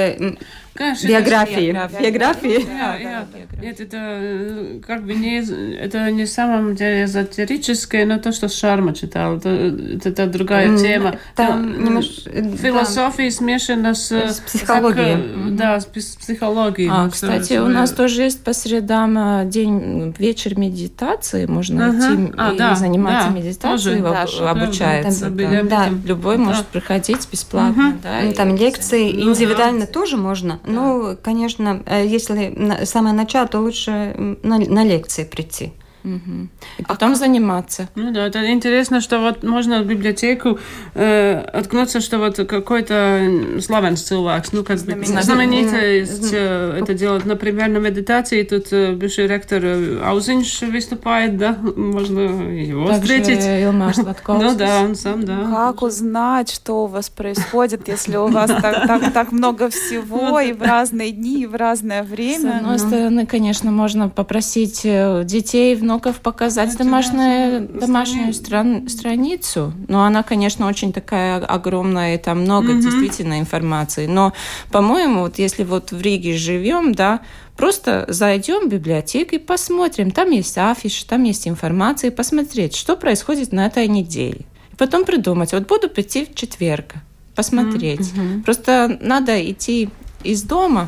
Конечно, 0.80 1.08
биографии. 1.08 1.72
Биографии. 1.72 2.02
биографии. 2.02 2.66
Да, 2.66 2.98
да, 3.04 3.28
да, 3.34 3.62
Нет, 3.62 3.82
это 3.82 3.98
э, 4.00 4.80
как 4.88 5.04
бы 5.04 5.14
не, 5.14 5.40
это 5.76 6.10
не 6.10 6.26
самом 6.26 6.74
деле 6.74 7.04
эзотерическое, 7.04 8.06
но 8.06 8.18
то, 8.18 8.32
что 8.32 8.48
Шарма 8.48 8.94
читал, 8.94 9.36
это, 9.36 9.50
это 9.50 10.26
другая 10.28 10.78
тема. 10.78 11.18
Там 11.36 11.84
немножко, 11.84 12.32
Философия 12.32 13.26
да. 13.26 13.36
смешана 13.36 13.94
с, 13.94 14.10
с 14.10 14.40
психологией. 14.40 15.16
Как, 15.18 15.56
да, 15.58 15.80
с 15.82 15.86
психологией. 15.86 16.90
А, 16.90 17.10
кстати, 17.10 17.58
у 17.58 17.68
нас 17.68 17.92
тоже 17.92 18.22
есть 18.22 18.42
по 18.42 18.54
средам 18.54 19.18
э, 19.18 19.46
день, 19.50 20.16
вечер 20.18 20.58
медитации, 20.58 21.46
можно 21.46 21.82
uh-huh. 21.82 22.28
идти 22.30 22.34
а, 22.38 22.54
и 22.54 22.58
да, 22.58 22.76
заниматься 22.76 23.28
да, 23.28 23.36
медитацией, 23.36 24.02
тоже, 24.02 24.48
обучается. 24.48 25.30
Да, 25.30 25.64
да. 25.64 25.90
Любой 26.06 26.38
да. 26.38 26.44
может 26.44 26.68
приходить 26.68 27.28
бесплатно. 27.30 27.98
Uh-huh. 27.98 28.02
Да, 28.02 28.20
ну, 28.24 28.32
там 28.32 28.56
лекции 28.56 29.12
ну, 29.12 29.32
индивидуально 29.32 29.82
да. 29.82 29.88
тоже 29.88 30.16
можно. 30.16 30.62
Ну, 30.72 31.18
конечно, 31.22 31.82
э, 31.86 32.06
если 32.06 32.86
самое 32.86 33.16
начало, 33.16 33.48
то 33.48 33.60
лучше 33.60 34.38
на, 34.44 34.60
на 34.60 34.84
лекции 34.84 35.24
прийти. 35.24 35.74
Угу. 36.04 36.48
И 36.78 36.84
потом 36.84 37.12
а 37.12 37.16
заниматься. 37.16 37.90
Ну 37.96 38.12
да, 38.12 38.28
это 38.28 38.50
интересно, 38.52 39.02
что 39.02 39.20
вот 39.20 39.44
можно 39.44 39.82
в 39.82 39.86
библиотеку 39.86 40.60
э, 40.96 41.40
откнуться, 41.40 42.00
что 42.00 42.20
вот 42.20 42.38
какой-то 42.38 43.60
славянский 43.60 44.10
человек, 44.10 44.46
ну 44.52 44.64
как 44.64 44.80
бы 44.80 45.06
знаменитость 45.06 46.34
э, 46.34 46.80
это 46.82 46.94
делать, 46.94 47.26
например, 47.26 47.70
на 47.70 47.78
медитации, 47.78 48.44
тут 48.44 48.72
э, 48.72 48.94
бывший 48.94 49.28
ректор 49.28 49.62
э, 49.64 50.02
Аузинш 50.04 50.62
выступает, 50.62 51.38
да, 51.38 51.58
можно 51.76 52.20
его 52.20 52.88
Также 52.88 53.02
встретить. 53.02 53.46
Илмар 53.46 53.94
Ну 54.28 54.56
да, 54.56 54.82
он 54.82 54.96
сам, 54.96 55.26
да. 55.26 55.38
Как 55.52 55.82
узнать, 55.82 56.52
что 56.52 56.86
у 56.86 56.88
вас 56.88 57.10
происходит, 57.10 57.88
если 57.88 58.16
у 58.18 58.28
вас 58.28 58.50
так, 58.50 58.88
так, 58.88 59.14
так 59.14 59.32
много 59.32 59.70
всего 59.70 60.40
и 60.40 60.54
в 60.54 60.62
разные 60.62 61.12
дни, 61.12 61.44
и 61.44 61.46
в 61.46 61.56
разное 61.56 62.04
время? 62.04 62.54
С 62.54 62.58
одной 62.58 62.80
стороны, 62.80 63.26
конечно, 63.26 63.72
можно 63.72 64.10
попросить 64.10 64.82
э, 64.84 65.24
детей 65.26 65.76
в 65.76 65.84
внуков 65.90 66.20
показать 66.20 66.78
домашнюю, 66.78 67.68
домашнюю 67.68 68.34
стран, 68.34 68.88
страницу. 68.88 69.74
Но 69.88 70.04
она, 70.04 70.22
конечно, 70.22 70.68
очень 70.68 70.94
такая 70.94 71.40
огромная, 71.44 72.16
и 72.16 72.18
там 72.20 72.42
много 72.42 72.74
mm-hmm. 72.74 72.82
действительно 72.82 73.40
информации. 73.40 74.06
Но, 74.06 74.34
по-моему, 74.72 75.22
вот 75.22 75.40
если 75.40 75.64
вот 75.64 75.92
в 75.92 76.00
Риге 76.02 76.38
живем, 76.38 76.94
да, 76.94 77.22
Просто 77.58 78.06
зайдем 78.08 78.70
в 78.70 78.72
библиотеку 78.72 79.36
и 79.36 79.38
посмотрим. 79.38 80.12
Там 80.12 80.32
есть 80.32 80.58
афиши, 80.58 81.06
там 81.06 81.26
есть 81.26 81.46
информация, 81.46 82.10
и 82.10 82.16
посмотреть, 82.16 82.74
что 82.74 82.96
происходит 82.96 83.52
на 83.52 83.66
этой 83.66 83.86
неделе. 83.90 84.46
И 84.72 84.78
потом 84.78 85.04
придумать, 85.04 85.52
вот 85.52 85.68
буду 85.68 85.90
прийти 85.90 86.24
в 86.24 86.34
четверг, 86.36 86.94
посмотреть. 87.36 88.00
Mm-hmm. 88.00 88.44
Просто 88.44 88.98
надо 89.02 89.52
идти 89.52 89.90
из 90.24 90.44
дома, 90.44 90.88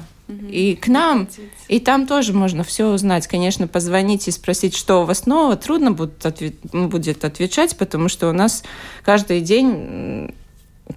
и 0.50 0.76
к 0.76 0.88
нам. 0.88 1.28
И 1.68 1.80
там 1.80 2.08
тоже 2.08 2.34
можно 2.34 2.64
все 2.64 2.88
узнать. 2.88 3.28
Конечно, 3.28 3.68
позвонить 3.68 4.28
и 4.28 4.32
спросить, 4.32 4.76
что 4.76 5.04
у 5.04 5.06
вас 5.06 5.26
нового, 5.26 5.56
трудно 5.56 5.92
будет, 5.92 6.26
ответ... 6.26 6.56
будет 6.72 7.24
отвечать, 7.24 7.78
потому 7.78 8.10
что 8.10 8.30
у 8.30 8.34
нас 8.34 8.64
каждый 9.04 9.42
день 9.42 10.34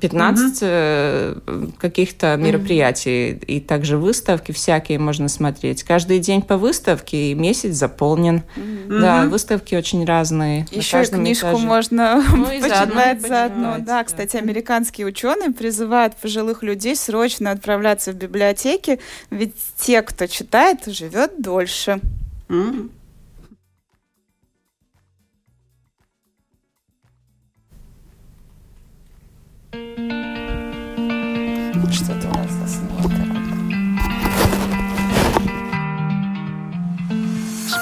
15 0.01 1.43
угу. 1.47 1.73
каких-то 1.79 2.37
мероприятий 2.37 3.35
угу. 3.35 3.45
и 3.47 3.61
также 3.61 3.97
выставки 3.97 4.53
всякие 4.53 4.99
можно 4.99 5.29
смотреть. 5.29 5.83
Каждый 5.83 6.19
день 6.19 6.43
по 6.43 6.57
выставке 6.57 7.31
и 7.31 7.35
месяц 7.35 7.75
заполнен. 7.75 8.43
Угу. 8.57 8.99
Да, 9.01 9.25
выставки 9.25 9.75
очень 9.75 10.05
разные. 10.05 10.67
Еще 10.71 11.03
и 11.03 11.07
книжку 11.07 11.49
этаже. 11.49 11.67
можно 11.67 12.25
ну, 12.37 12.47
почитать 12.47 13.21
заодно. 13.21 13.77
Да, 13.79 13.85
да, 13.85 14.05
кстати, 14.05 14.37
американские 14.37 15.07
ученые 15.07 15.51
призывают 15.51 16.17
пожилых 16.17 16.63
людей 16.63 16.97
срочно 16.97 17.51
отправляться 17.51 18.13
в 18.13 18.17
библиотеки, 18.17 19.01
ведь 19.31 19.55
те, 19.77 20.03
кто 20.03 20.27
читает, 20.27 20.87
живет 20.87 21.41
дольше. 21.41 22.01
Угу. 22.49 22.91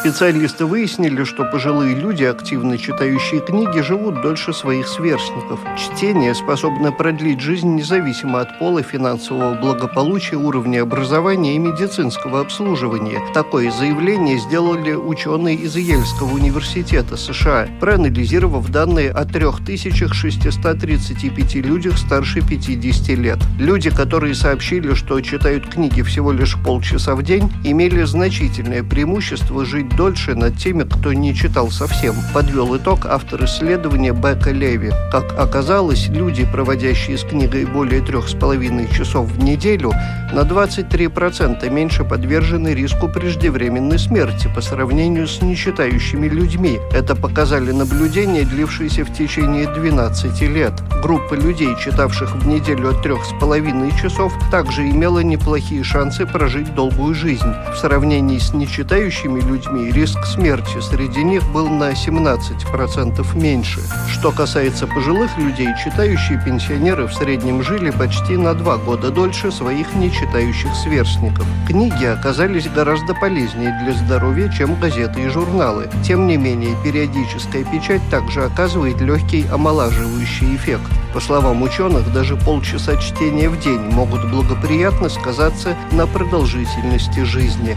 Специалисты 0.03 0.67
выяснили, 0.67 1.23
что 1.23 1.45
пожилые 1.45 1.95
люди, 1.95 2.25
активно 2.25 2.77
читающие 2.77 3.41
книги, 3.41 3.79
живут 3.83 4.21
дольше 4.21 4.53
своих 4.53 4.88
сверстников. 4.88 5.61
Чтение 5.79 6.35
способно 6.35 6.91
продлить 6.91 7.41
жизнь 7.41 7.77
независимо 7.77 8.41
от 8.41 8.59
пола, 8.59 8.83
финансового 8.83 9.55
благополучия, 9.55 10.35
уровня 10.35 10.83
образования 10.83 11.55
и 11.55 11.59
медицинского 11.59 12.41
обслуживания. 12.41 13.21
Такое 13.33 13.71
заявление 13.71 14.41
сделали 14.41 14.95
ученые 14.95 15.55
из 15.55 15.77
Ельского 15.77 16.35
университета 16.35 17.17
США, 17.17 17.69
проанализировав 17.79 18.69
данные 18.71 19.12
о 19.12 19.25
3635 19.25 21.55
людях 21.65 21.97
старше 21.97 22.41
50 22.41 23.09
лет. 23.19 23.38
Люди, 23.57 23.88
которые 23.88 24.35
сообщили, 24.35 24.95
что 24.95 25.21
читают 25.21 25.69
книги 25.69 26.03
всего 26.03 26.33
лишь 26.33 26.57
полчаса 26.57 27.15
в 27.15 27.23
день, 27.23 27.53
имели 27.62 28.03
значительное 28.03 28.83
преимущество 28.83 29.65
жить 29.65 29.92
дольше 29.97 30.35
над 30.35 30.57
теми, 30.57 30.85
кто 30.85 31.13
не 31.13 31.35
читал 31.35 31.71
совсем, 31.71 32.15
подвел 32.35 32.77
итог 32.77 33.07
автор 33.07 33.45
исследования 33.45 34.13
Бека 34.13 34.51
Леви. 34.51 34.91
Как 35.11 35.39
оказалось, 35.39 36.09
люди, 36.09 36.47
проводящие 36.51 37.19
с 37.19 37.25
книгой 37.25 37.65
более 37.65 38.01
трех 38.01 38.29
с 38.29 38.35
половиной 38.35 38.89
часов 38.89 39.31
в 39.31 39.43
неделю, 39.43 39.93
на 40.33 40.41
23% 40.41 41.69
меньше 41.69 42.05
подвержены 42.05 42.69
риску 42.69 43.09
преждевременной 43.09 43.99
смерти 43.99 44.51
по 44.55 44.63
сравнению 44.63 45.27
с 45.27 45.43
нечитающими 45.43 46.27
людьми. 46.27 46.79
Это 46.93 47.15
показали 47.15 47.71
наблюдения, 47.71 48.45
длившиеся 48.45 49.05
в 49.05 49.13
течение 49.13 49.67
12 49.67 50.41
лет. 50.43 50.73
Группа 51.03 51.35
людей, 51.35 51.75
читавших 51.79 52.37
в 52.37 52.47
неделю 52.47 52.91
от 52.91 53.03
трех 53.03 53.25
с 53.25 53.33
половиной 53.41 53.93
часов, 54.01 54.33
также 54.51 54.89
имела 54.89 55.21
неплохие 55.21 55.85
шансы 55.85 56.25
прожить 56.27 56.75
долгую 56.75 57.15
жизнь. 57.15 57.53
В 57.75 57.77
сравнении 57.77 58.39
с 58.39 58.55
нечитающими 58.55 59.41
людьми 59.41 59.82
риск 59.90 60.25
смерти 60.27 60.81
среди 60.81 61.25
них 61.25 61.45
был 61.49 61.68
на 61.68 61.92
17% 61.92 63.37
меньше. 63.37 63.81
Что 64.09 64.31
касается 64.31 64.87
пожилых 64.87 65.37
людей, 65.38 65.68
читающие 65.83 66.40
пенсионеры 66.45 67.07
в 67.07 67.14
среднем 67.14 67.62
жили 67.62 67.90
почти 67.90 68.37
на 68.37 68.55
два 68.55 68.77
года 68.77 69.11
дольше 69.11 69.51
своих 69.51 69.95
нечитающих 69.95 70.75
сверстников. 70.75 71.47
Книги 71.66 72.05
оказались 72.05 72.68
гораздо 72.68 73.14
полезнее 73.14 73.77
для 73.83 73.95
здоровья, 73.95 74.49
чем 74.51 74.79
газеты 74.79 75.23
и 75.23 75.29
журналы. 75.29 75.88
Тем 76.05 76.27
не 76.27 76.37
менее, 76.37 76.77
периодическая 76.85 77.64
печать 77.64 78.03
также 78.11 78.45
оказывает 78.45 79.01
легкий 79.01 79.47
омолаживающий 79.51 80.55
эффект. 80.55 80.83
По 81.14 81.21
словам 81.21 81.62
ученых, 81.62 82.12
даже 82.12 82.37
полчаса 82.37 82.97
чтения 82.97 83.49
в 83.49 83.59
день 83.61 83.81
могут 83.81 84.31
благоприятно 84.31 85.09
сказаться 85.09 85.77
на 85.90 86.07
продолжительности 86.07 87.25
жизни. 87.25 87.77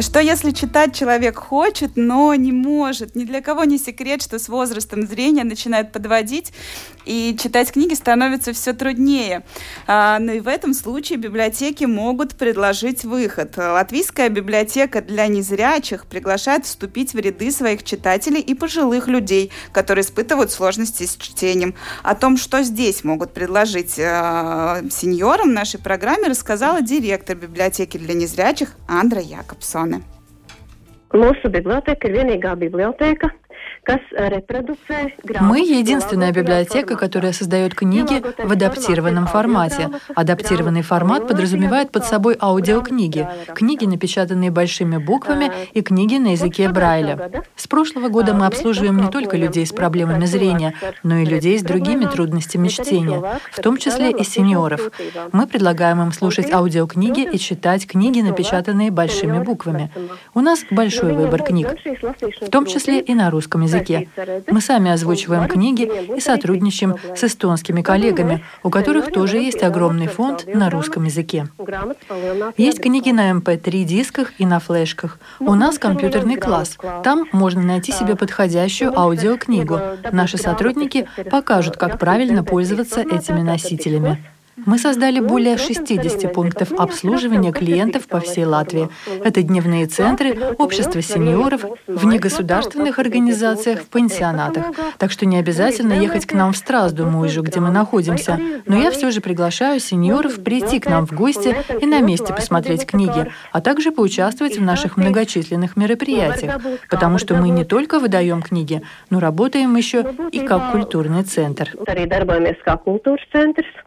Что 0.00 0.18
если 0.18 0.52
читать 0.52 0.94
человек 0.94 1.36
хочет, 1.36 1.92
но 1.96 2.34
не 2.34 2.52
может? 2.52 3.14
Ни 3.14 3.24
для 3.24 3.42
кого 3.42 3.64
не 3.64 3.76
секрет, 3.76 4.22
что 4.22 4.38
с 4.38 4.48
возрастом 4.48 5.06
зрение 5.06 5.44
начинает 5.44 5.92
подводить, 5.92 6.52
и 7.04 7.36
читать 7.38 7.72
книги 7.72 7.94
становится 7.94 8.52
все 8.52 8.72
труднее. 8.72 9.42
А, 9.86 10.18
но 10.18 10.32
и 10.32 10.40
в 10.40 10.48
этом 10.48 10.72
случае 10.74 11.18
библиотеки 11.18 11.84
могут 11.84 12.36
предложить 12.36 13.04
выход. 13.04 13.56
Латвийская 13.58 14.28
библиотека 14.28 15.02
для 15.02 15.26
незрячих 15.26 16.06
приглашает 16.06 16.64
вступить 16.64 17.12
в 17.12 17.18
ряды 17.18 17.50
своих 17.50 17.82
читателей 17.82 18.40
и 18.40 18.54
пожилых 18.54 19.06
людей, 19.06 19.50
которые 19.72 20.04
испытывают 20.04 20.50
сложности 20.50 21.04
с 21.04 21.16
чтением. 21.16 21.74
О 22.02 22.14
том, 22.14 22.36
что 22.38 22.62
здесь 22.62 23.04
могут 23.04 23.34
предложить 23.34 23.98
э, 23.98 24.82
сеньорам 24.90 25.52
нашей 25.52 25.80
программе, 25.80 26.28
рассказала 26.28 26.80
директор 26.80 27.36
библиотеки 27.36 27.98
для 27.98 28.14
незрячих 28.14 28.70
Андра 28.86 29.20
Якобсон. 29.20 29.89
Mūsu 31.10 31.50
biblioteka 31.50 32.08
ir 32.08 32.14
vienīgā 32.20 32.54
biblioteka, 32.60 33.32
Мы 33.86 35.60
единственная 35.60 36.32
библиотека, 36.32 36.96
которая 36.96 37.32
создает 37.32 37.74
книги 37.74 38.22
в 38.38 38.52
адаптированном 38.52 39.26
формате. 39.26 39.88
Адаптированный 40.14 40.82
формат 40.82 41.26
подразумевает 41.26 41.90
под 41.90 42.04
собой 42.04 42.36
аудиокниги, 42.40 43.26
книги, 43.54 43.86
напечатанные 43.86 44.50
большими 44.50 44.98
буквами, 44.98 45.50
и 45.72 45.80
книги 45.80 46.16
на 46.16 46.32
языке 46.32 46.68
Брайля. 46.68 47.30
С 47.56 47.66
прошлого 47.66 48.08
года 48.08 48.34
мы 48.34 48.46
обслуживаем 48.46 48.98
не 48.98 49.08
только 49.08 49.36
людей 49.36 49.66
с 49.66 49.72
проблемами 49.72 50.26
зрения, 50.26 50.74
но 51.02 51.16
и 51.16 51.24
людей 51.24 51.58
с 51.58 51.62
другими 51.62 52.04
трудностями 52.04 52.68
чтения, 52.68 53.40
в 53.50 53.62
том 53.62 53.76
числе 53.78 54.10
и 54.10 54.24
сеньоров. 54.24 54.90
Мы 55.32 55.46
предлагаем 55.46 56.02
им 56.02 56.12
слушать 56.12 56.52
аудиокниги 56.52 57.22
и 57.22 57.38
читать 57.38 57.86
книги, 57.86 58.20
напечатанные 58.20 58.90
большими 58.90 59.38
буквами. 59.38 59.90
У 60.34 60.40
нас 60.40 60.64
большой 60.70 61.14
выбор 61.14 61.42
книг, 61.42 61.68
в 62.40 62.50
том 62.50 62.66
числе 62.66 63.00
и 63.00 63.14
на 63.14 63.30
русском 63.30 63.62
языке 63.62 63.69
языке. 63.70 64.08
Мы 64.48 64.60
сами 64.60 64.90
озвучиваем 64.90 65.48
книги 65.48 65.90
и 66.16 66.20
сотрудничаем 66.20 66.96
с 67.14 67.24
эстонскими 67.24 67.82
коллегами, 67.82 68.44
у 68.62 68.70
которых 68.70 69.12
тоже 69.12 69.38
есть 69.38 69.62
огромный 69.62 70.08
фонд 70.08 70.46
на 70.52 70.70
русском 70.70 71.04
языке. 71.04 71.48
Есть 72.56 72.80
книги 72.80 73.10
на 73.10 73.30
MP3-дисках 73.32 74.28
эм 74.28 74.34
и 74.38 74.46
на 74.46 74.60
флешках. 74.60 75.18
У 75.38 75.54
нас 75.54 75.78
компьютерный 75.78 76.36
класс. 76.36 76.78
Там 77.04 77.26
можно 77.32 77.62
найти 77.62 77.92
себе 77.92 78.16
подходящую 78.16 78.98
аудиокнигу. 78.98 79.78
Наши 80.12 80.38
сотрудники 80.38 81.08
покажут, 81.30 81.76
как 81.76 81.98
правильно 81.98 82.44
пользоваться 82.44 83.00
этими 83.00 83.40
носителями. 83.40 84.18
Мы 84.66 84.78
создали 84.78 85.20
более 85.20 85.56
60 85.56 86.32
пунктов 86.32 86.72
обслуживания 86.72 87.52
клиентов 87.52 88.06
по 88.06 88.20
всей 88.20 88.44
Латвии. 88.44 88.88
Это 89.24 89.42
дневные 89.42 89.86
центры, 89.86 90.54
общество 90.58 91.02
сеньоров, 91.02 91.64
в 91.86 92.06
негосударственных 92.06 92.98
организациях, 92.98 93.80
в 93.80 93.86
пансионатах. 93.86 94.66
Так 94.98 95.10
что 95.10 95.26
не 95.26 95.38
обязательно 95.38 95.92
ехать 95.92 96.26
к 96.26 96.32
нам 96.32 96.52
в 96.52 96.56
Стразду, 96.56 97.06
Муйжу, 97.06 97.42
где 97.42 97.60
мы 97.60 97.70
находимся. 97.70 98.38
Но 98.66 98.76
я 98.76 98.90
все 98.90 99.10
же 99.10 99.20
приглашаю 99.20 99.80
сеньоров 99.80 100.42
прийти 100.42 100.80
к 100.80 100.86
нам 100.86 101.06
в 101.06 101.12
гости 101.12 101.56
и 101.80 101.86
на 101.86 102.00
месте 102.00 102.32
посмотреть 102.32 102.86
книги, 102.86 103.30
а 103.52 103.60
также 103.60 103.92
поучаствовать 103.92 104.58
в 104.58 104.62
наших 104.62 104.96
многочисленных 104.96 105.76
мероприятиях, 105.76 106.60
потому 106.88 107.18
что 107.18 107.34
мы 107.34 107.48
не 107.50 107.64
только 107.64 107.98
выдаем 107.98 108.42
книги, 108.42 108.82
но 109.10 109.20
работаем 109.20 109.74
еще 109.76 110.14
и 110.32 110.40
как 110.40 110.72
культурный 110.72 111.22
центр. 111.22 111.70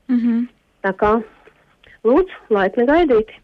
Угу. 0.10 0.48
Tā 0.84 0.92
kā 1.00 1.14
lūdzu, 2.04 2.42
laipni 2.52 2.88
gaidīti! 2.90 3.43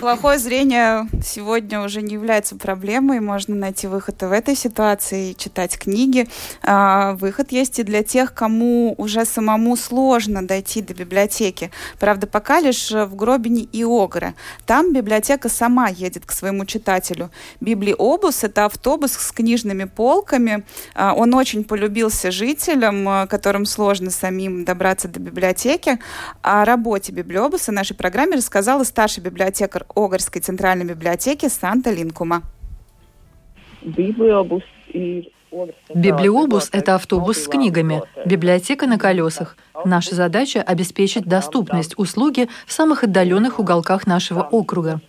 Плохое 0.00 0.38
зрение 0.38 1.06
сегодня 1.24 1.80
уже 1.80 2.02
не 2.02 2.14
является 2.14 2.56
проблемой. 2.56 3.20
Можно 3.20 3.54
найти 3.54 3.86
выход 3.86 4.20
и 4.22 4.26
в 4.26 4.32
этой 4.32 4.56
ситуации, 4.56 5.34
читать 5.34 5.78
книги. 5.78 6.28
А, 6.62 7.12
выход 7.14 7.52
есть 7.52 7.78
и 7.78 7.84
для 7.84 8.02
тех, 8.02 8.34
кому 8.34 8.94
уже 8.98 9.24
самому 9.24 9.76
сложно 9.76 10.44
дойти 10.44 10.82
до 10.82 10.94
библиотеки. 10.94 11.70
Правда, 12.00 12.26
пока 12.26 12.58
лишь 12.58 12.90
в 12.90 13.14
Гробине 13.14 13.62
и 13.62 13.84
Огре. 13.84 14.34
Там 14.66 14.92
библиотека 14.92 15.48
сама 15.48 15.88
едет 15.88 16.26
к 16.26 16.32
своему 16.32 16.64
читателю. 16.64 17.30
Библиобус— 17.60 18.42
это 18.42 18.64
автобус 18.64 19.12
с 19.12 19.30
книжными 19.30 19.84
полками. 19.84 20.64
А, 20.94 21.14
он 21.14 21.34
очень 21.34 21.62
полюбился 21.62 22.32
жителям, 22.32 23.28
которым 23.28 23.64
сложно 23.64 24.10
самим 24.10 24.64
добраться 24.64 25.06
до 25.06 25.20
библиотеки. 25.20 26.00
О 26.42 26.64
работе 26.64 27.12
библиобуса 27.12 27.70
нашей 27.70 27.94
программе 27.94 28.36
рассказала 28.36 28.82
старший 28.82 29.22
библиотекарь 29.22 29.67
библиотекарь 29.68 29.84
Огарской 29.94 30.40
центральной 30.40 30.84
библиотеки 30.86 31.48
Санта 31.48 31.90
Линкума. 31.90 32.42
Библиобус– 35.94 36.68
это 36.72 36.94
автобус 36.94 37.38
с 37.38 37.48
книгами, 37.48 38.02
библиотека 38.24 38.86
на 38.86 38.98
колесах. 38.98 39.56
Наша 39.84 40.14
задача– 40.14 40.62
обеспечить 40.66 41.24
доступность 41.24 41.98
услуги 41.98 42.48
в 42.66 42.72
самых 42.72 43.04
отдаленных 43.04 43.58
уголках 43.58 44.06
нашего 44.06 44.42
округа. 44.42 45.00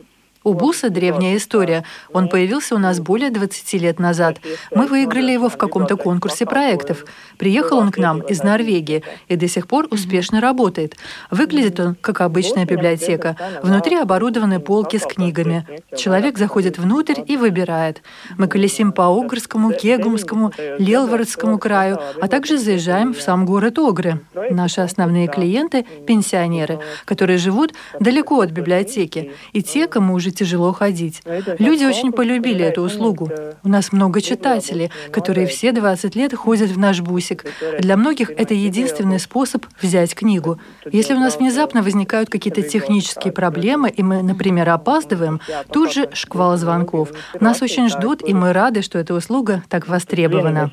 У 0.43 0.54
Буса 0.54 0.89
древняя 0.89 1.36
история. 1.36 1.84
Он 2.13 2.30
появился 2.30 2.73
у 2.75 2.78
нас 2.78 3.02
более 3.02 3.30
20 3.30 3.73
лет 3.73 3.99
назад. 3.99 4.39
Мы 4.73 4.88
выиграли 4.88 5.34
его 5.34 5.49
в 5.49 5.58
каком-то 5.58 5.97
конкурсе 5.97 6.45
проектов. 6.45 7.04
Приехал 7.38 7.78
он 7.78 7.91
к 7.91 7.97
нам 7.97 8.21
из 8.21 8.41
Норвегии 8.41 9.04
и 9.28 9.36
до 9.36 9.49
сих 9.49 9.67
пор 9.67 9.88
успешно 9.91 10.39
работает. 10.39 10.95
Выглядит 11.30 11.80
он 11.82 11.95
как 11.95 12.21
обычная 12.21 12.65
библиотека. 12.65 13.36
Внутри 13.63 13.97
оборудованы 13.97 14.62
полки 14.62 14.97
с 14.97 15.04
книгами. 15.04 15.67
Человек 15.97 16.38
заходит 16.38 16.78
внутрь 16.78 17.19
и 17.25 17.36
выбирает. 17.36 18.02
Мы 18.38 18.47
колесим 18.47 18.93
по 18.93 19.04
Огрскому, 19.08 19.73
Кегумскому, 19.73 20.54
Лелвородскому 20.78 21.60
краю, 21.60 21.99
а 22.21 22.30
также 22.30 22.58
заезжаем 22.58 23.13
в 23.13 23.21
сам 23.21 23.45
город 23.45 23.78
Огры. 23.78 24.21
Наши 24.52 24.80
основные 24.80 25.28
клиенты– 25.28 25.86
пенсионеры, 26.08 26.80
которые 27.04 27.38
живут 27.38 27.73
далеко 27.99 28.39
от 28.39 28.52
библиотеки, 28.52 29.34
и 29.52 29.62
те, 29.62 29.88
кому 29.88 30.13
уже 30.13 30.29
тяжело 30.32 30.72
ходить. 30.72 31.22
Люди 31.60 31.86
очень 31.86 32.12
полюбили 32.12 32.63
эту 32.65 32.82
услугу. 32.82 33.30
У 33.63 33.70
нас 33.70 33.92
много 33.92 34.22
читателей, 34.22 34.92
которые 35.12 35.48
все 35.48 35.72
20 35.72 36.15
лет 36.15 36.34
ходят 36.34 36.70
в 36.70 36.78
наш 36.78 37.02
бусик. 37.02 37.46
Для 37.80 37.98
многих 37.98 38.32
это 38.32 38.54
единственный 38.54 39.20
способ 39.20 39.65
взять 39.82 40.15
книгу. 40.15 40.60
Если 40.92 41.13
у 41.13 41.20
нас 41.20 41.38
внезапно 41.38 41.82
возникают 41.82 42.30
какие-то 42.30 42.62
технические 42.62 43.34
проблемы, 43.34 43.89
и 43.89 44.04
мы, 44.04 44.22
например, 44.24 44.70
опаздываем, 44.70 45.39
тут 45.72 45.94
же 45.94 46.10
шквал 46.13 46.58
звонков. 46.58 47.12
Нас 47.39 47.62
очень 47.62 47.89
ждут, 47.89 48.28
и 48.28 48.34
мы 48.34 48.54
рады, 48.54 48.82
что 48.82 48.98
эта 49.00 49.13
услуга 49.13 49.63
так 49.70 49.88
востребована. 49.88 50.72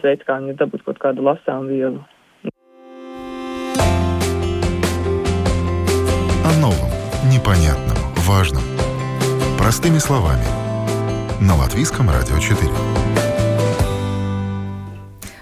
О 6.45 6.61
новом, 6.61 6.91
непонятном, 7.31 7.97
важном. 8.27 8.76
Простыми 9.67 9.99
словами. 9.99 10.45
На 11.41 11.57
Латвийском 11.57 12.09
радио 12.09 12.39
4. 12.39 12.57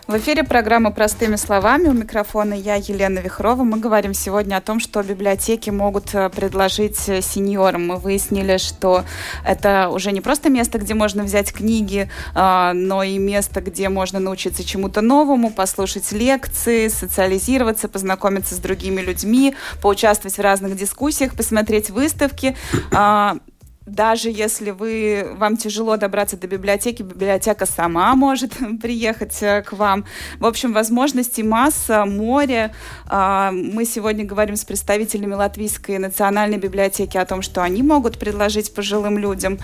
В 0.06 0.16
эфире 0.16 0.44
программа 0.44 0.92
«Простыми 0.92 1.36
словами». 1.36 1.88
У 1.88 1.92
микрофона 1.92 2.54
я, 2.54 2.76
Елена 2.76 3.18
Вихрова. 3.18 3.64
Мы 3.64 3.78
говорим 3.78 4.14
сегодня 4.14 4.56
о 4.56 4.62
том, 4.62 4.80
что 4.80 5.02
библиотеки 5.02 5.68
могут 5.68 6.14
э, 6.14 6.30
предложить 6.30 7.06
э, 7.06 7.20
сеньорам. 7.20 7.86
Мы 7.88 7.96
выяснили, 7.96 8.56
что 8.56 9.04
это 9.46 9.90
уже 9.90 10.10
не 10.10 10.22
просто 10.22 10.48
место, 10.48 10.78
где 10.78 10.94
можно 10.94 11.22
взять 11.22 11.52
книги, 11.52 12.08
а, 12.34 12.72
но 12.72 13.02
и 13.02 13.18
место, 13.18 13.60
где 13.60 13.90
можно 13.90 14.20
научиться 14.20 14.64
чему-то 14.64 15.02
новому, 15.02 15.50
послушать 15.50 16.12
лекции, 16.12 16.88
социализироваться, 16.88 17.88
познакомиться 17.88 18.54
с 18.54 18.58
другими 18.58 19.02
людьми, 19.02 19.54
поучаствовать 19.82 20.38
в 20.38 20.40
разных 20.40 20.76
дискуссиях, 20.76 21.34
посмотреть 21.34 21.90
выставки 21.90 22.56
а, 22.90 23.36
даже 23.86 24.30
если 24.30 24.70
вы, 24.70 25.26
вам 25.36 25.56
тяжело 25.56 25.96
добраться 25.96 26.38
до 26.38 26.46
библиотеки, 26.46 27.02
библиотека 27.02 27.66
сама 27.66 28.14
может 28.14 28.52
приехать 28.80 29.42
э, 29.42 29.62
к 29.62 29.72
вам. 29.72 30.06
В 30.38 30.46
общем, 30.46 30.72
возможностей 30.72 31.42
масса, 31.42 32.06
море. 32.06 32.74
А, 33.06 33.50
мы 33.52 33.84
сегодня 33.84 34.24
говорим 34.24 34.56
с 34.56 34.64
представителями 34.64 35.34
Латвийской 35.34 35.98
национальной 35.98 36.56
библиотеки 36.56 37.18
о 37.18 37.26
том, 37.26 37.42
что 37.42 37.62
они 37.62 37.82
могут 37.82 38.18
предложить 38.18 38.74
пожилым 38.74 39.18
людям. 39.18 39.58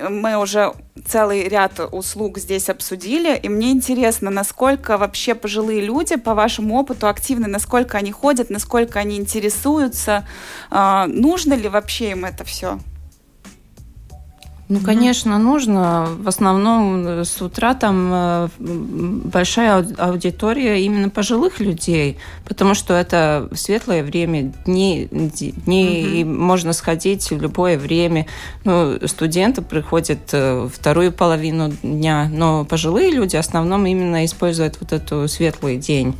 А, 0.00 0.08
мы 0.08 0.36
уже 0.36 0.72
целый 1.04 1.48
ряд 1.48 1.80
услуг 1.92 2.38
здесь 2.38 2.68
обсудили, 2.68 3.36
и 3.36 3.48
мне 3.48 3.70
интересно, 3.70 4.30
насколько 4.30 4.98
вообще 4.98 5.34
пожилые 5.34 5.80
люди, 5.80 6.16
по 6.16 6.34
вашему 6.34 6.78
опыту, 6.78 7.08
активны, 7.08 7.48
насколько 7.48 7.98
они 7.98 8.12
ходят, 8.12 8.50
насколько 8.50 8.98
они 8.98 9.16
интересуются, 9.16 10.26
э, 10.70 11.04
нужно 11.06 11.54
ли 11.54 11.68
вообще 11.68 12.10
им 12.10 12.24
это 12.24 12.44
все? 12.44 12.78
Ну, 14.70 14.78
конечно, 14.78 15.36
нужно. 15.38 16.06
В 16.20 16.28
основном 16.28 17.04
э, 17.04 17.24
с 17.24 17.42
утра 17.42 17.74
там 17.74 18.10
э, 18.12 18.48
большая 18.60 19.84
аудитория 19.98 20.80
именно 20.84 21.08
пожилых 21.08 21.58
людей, 21.58 22.18
потому 22.44 22.74
что 22.74 22.94
это 22.94 23.48
светлое 23.52 24.04
время, 24.04 24.52
дни, 24.64 25.08
дни 25.10 26.04
угу. 26.06 26.16
и 26.16 26.24
можно 26.24 26.72
сходить 26.72 27.28
в 27.32 27.42
любое 27.42 27.76
время. 27.76 28.26
Ну, 28.62 28.96
студенты 29.08 29.60
приходят 29.60 30.20
э, 30.30 30.68
вторую 30.72 31.10
половину 31.10 31.72
дня, 31.82 32.30
но 32.32 32.64
пожилые 32.64 33.10
люди 33.10 33.34
в 33.34 33.40
основном 33.40 33.86
именно 33.86 34.24
используют 34.24 34.76
вот 34.80 34.92
эту 34.92 35.26
светлый 35.26 35.78
день. 35.78 36.14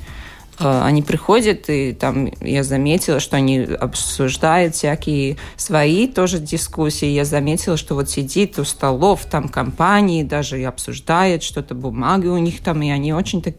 Э, 0.61 0.83
они 0.85 1.03
приходят, 1.03 1.69
и 1.69 1.93
там 1.93 2.31
я 2.41 2.63
заметила, 2.63 3.19
что 3.19 3.37
они 3.37 3.61
обсуждают 3.61 4.75
всякие 4.75 5.39
свои 5.57 6.07
тоже 6.07 6.39
дискуссии. 6.39 7.07
Я 7.07 7.25
заметила, 7.25 7.77
что 7.77 7.95
вот 7.95 8.11
сидит 8.11 8.59
у 8.59 8.65
столов 8.65 9.25
там 9.25 9.49
компании, 9.49 10.23
даже 10.23 10.61
и 10.61 10.65
обсуждает 10.65 11.43
что-то, 11.43 11.75
бумаги 11.75 12.27
у 12.27 12.39
них 12.39 12.61
там, 12.61 12.83
и 12.83 12.91
они 12.91 13.15
очень 13.15 13.41
так, 13.41 13.55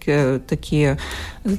такие, 0.48 1.00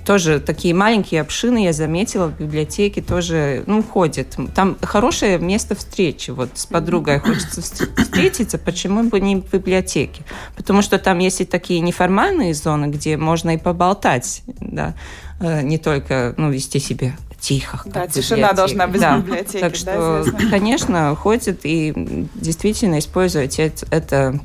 тоже 0.06 0.38
такие 0.38 0.74
маленькие 0.74 1.20
общины, 1.20 1.64
я 1.64 1.72
заметила, 1.72 2.28
в 2.28 2.38
библиотеке 2.38 3.02
тоже, 3.02 3.64
ну, 3.66 3.82
ходят. 3.82 4.36
Там 4.54 4.76
хорошее 4.80 5.38
место 5.38 5.74
встречи, 5.74 6.30
вот 6.30 6.50
с 6.54 6.66
подругой 6.66 7.18
хочется 7.18 7.62
встретиться, 7.62 8.58
почему 8.58 9.04
бы 9.04 9.20
не 9.20 9.36
в 9.36 9.50
библиотеке? 9.50 10.22
Потому 10.56 10.82
что 10.82 10.98
там 10.98 11.18
есть 11.18 11.40
и 11.40 11.44
такие 11.44 11.80
неформальные 11.80 12.54
зоны, 12.54 12.86
где 12.86 13.16
можно 13.16 13.54
и 13.54 13.58
поболтать, 13.58 14.42
да, 14.60 14.94
Э, 15.31 15.31
не 15.42 15.78
только 15.78 16.34
ну, 16.36 16.50
вести 16.50 16.78
себя 16.78 17.14
тихо. 17.42 17.80
Да, 17.86 18.06
тишина 18.06 18.52
должна 18.52 18.86
быть 18.86 19.00
да. 19.00 19.16
в 19.16 19.24
библиотеке. 19.24 19.58
Так 19.58 19.74
что, 19.74 20.24
да, 20.24 20.48
конечно, 20.48 21.14
ходят 21.16 21.60
и 21.64 21.92
действительно 22.36 23.00
используют 23.00 23.58
это, 23.58 23.84
это 23.90 24.40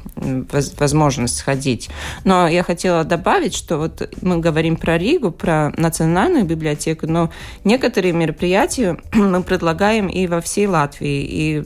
возможность 0.80 1.38
сходить. 1.38 1.90
Но 2.24 2.48
я 2.48 2.64
хотела 2.64 3.04
добавить, 3.04 3.56
что 3.56 3.78
вот 3.78 4.10
мы 4.22 4.40
говорим 4.40 4.78
про 4.78 4.98
Ригу, 4.98 5.32
про 5.32 5.72
национальную 5.78 6.44
библиотеку, 6.44 7.06
но 7.06 7.30
некоторые 7.64 8.14
мероприятия 8.14 8.98
мы 9.14 9.44
предлагаем 9.44 10.08
и 10.08 10.26
во 10.26 10.42
всей 10.42 10.66
Латвии. 10.66 11.22
И 11.22 11.64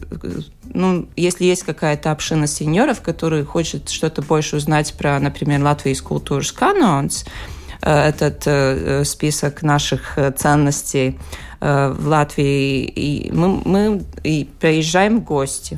ну, 0.73 1.07
если 1.15 1.45
есть 1.45 1.63
какая-то 1.63 2.11
община 2.11 2.45
сеньоров, 2.45 3.01
которые 3.01 3.45
хочет 3.45 3.89
что-то 3.89 4.21
больше 4.21 4.57
узнать 4.57 4.93
про, 4.97 5.17
например, 5.19 5.63
Латвийскую 5.63 6.19
культуру 6.19 6.43
канонс, 6.53 7.23
Э, 7.23 7.60
этот 7.81 8.43
э, 8.45 9.03
список 9.05 9.63
наших 9.63 10.17
э, 10.17 10.31
ценностей 10.31 11.19
в 11.59 12.07
Латвии. 12.07 12.85
И 12.85 13.31
мы, 13.31 13.61
мы 13.63 14.01
и 14.23 14.49
приезжаем 14.59 15.19
в 15.19 15.23
гости. 15.23 15.77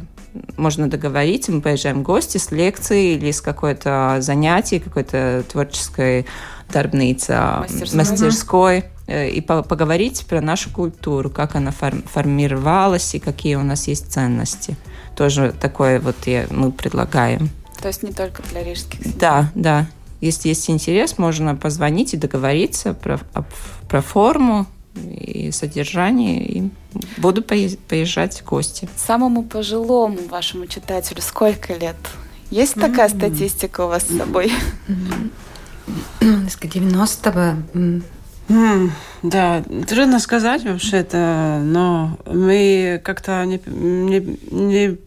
Можно 0.56 0.90
договориться, 0.90 1.52
мы 1.52 1.62
приезжаем 1.62 2.00
в 2.00 2.04
гости 2.04 2.38
с 2.38 2.52
лекцией 2.52 3.18
или 3.18 3.32
с 3.32 3.42
какой-то 3.42 4.18
занятием, 4.22 4.82
какой-то 4.82 5.44
творческой 5.52 6.26
дарбницы, 6.72 7.38
мастерской, 7.60 7.98
мастерской 7.98 8.86
и 9.10 9.42
поговорить 9.42 10.26
про 10.26 10.40
нашу 10.40 10.70
культуру, 10.70 11.30
как 11.30 11.56
она 11.56 11.72
формировалась 11.72 13.14
и 13.16 13.20
какие 13.20 13.56
у 13.56 13.64
нас 13.64 13.90
есть 13.90 14.10
ценности. 14.10 14.78
Тоже 15.18 15.54
такое 15.60 16.00
вот 16.00 16.16
мы 16.50 16.72
предлагаем. 16.72 17.50
То 17.82 17.90
есть 17.90 18.04
не 18.04 18.14
только 18.14 18.42
для 18.44 18.64
рижских. 18.64 19.18
Да, 19.18 19.52
да. 19.54 19.86
Если 20.24 20.48
есть 20.48 20.70
интерес, 20.70 21.18
можно 21.18 21.54
позвонить 21.54 22.14
и 22.14 22.18
договориться 22.18 22.94
про, 22.94 23.20
про 23.90 24.02
форму 24.02 24.68
и 24.96 25.52
содержание, 25.52 26.46
и 26.46 26.70
буду 27.18 27.42
поезжать 27.44 28.40
в 28.40 28.46
гости. 28.46 28.88
Самому 28.96 29.44
пожилому 29.44 30.18
вашему 30.30 30.68
читателю 30.68 31.22
сколько 31.22 31.74
лет? 31.74 31.98
Есть 32.52 32.76
такая 32.76 33.10
mm-hmm. 33.10 33.18
статистика 33.18 33.82
у 33.82 33.90
вас 33.90 34.04
с 34.04 34.18
собой? 34.18 34.50
Mm-hmm. 34.88 35.30
90-го. 36.22 38.02
Mm, 38.48 38.92
да, 39.24 39.62
трудно 39.90 40.20
сказать 40.20 40.64
вообще-то, 40.64 41.60
но 41.64 42.18
мы 42.26 43.02
как-то 43.04 43.44
не, 43.44 43.60
не, 43.66 44.38
не 44.52 44.98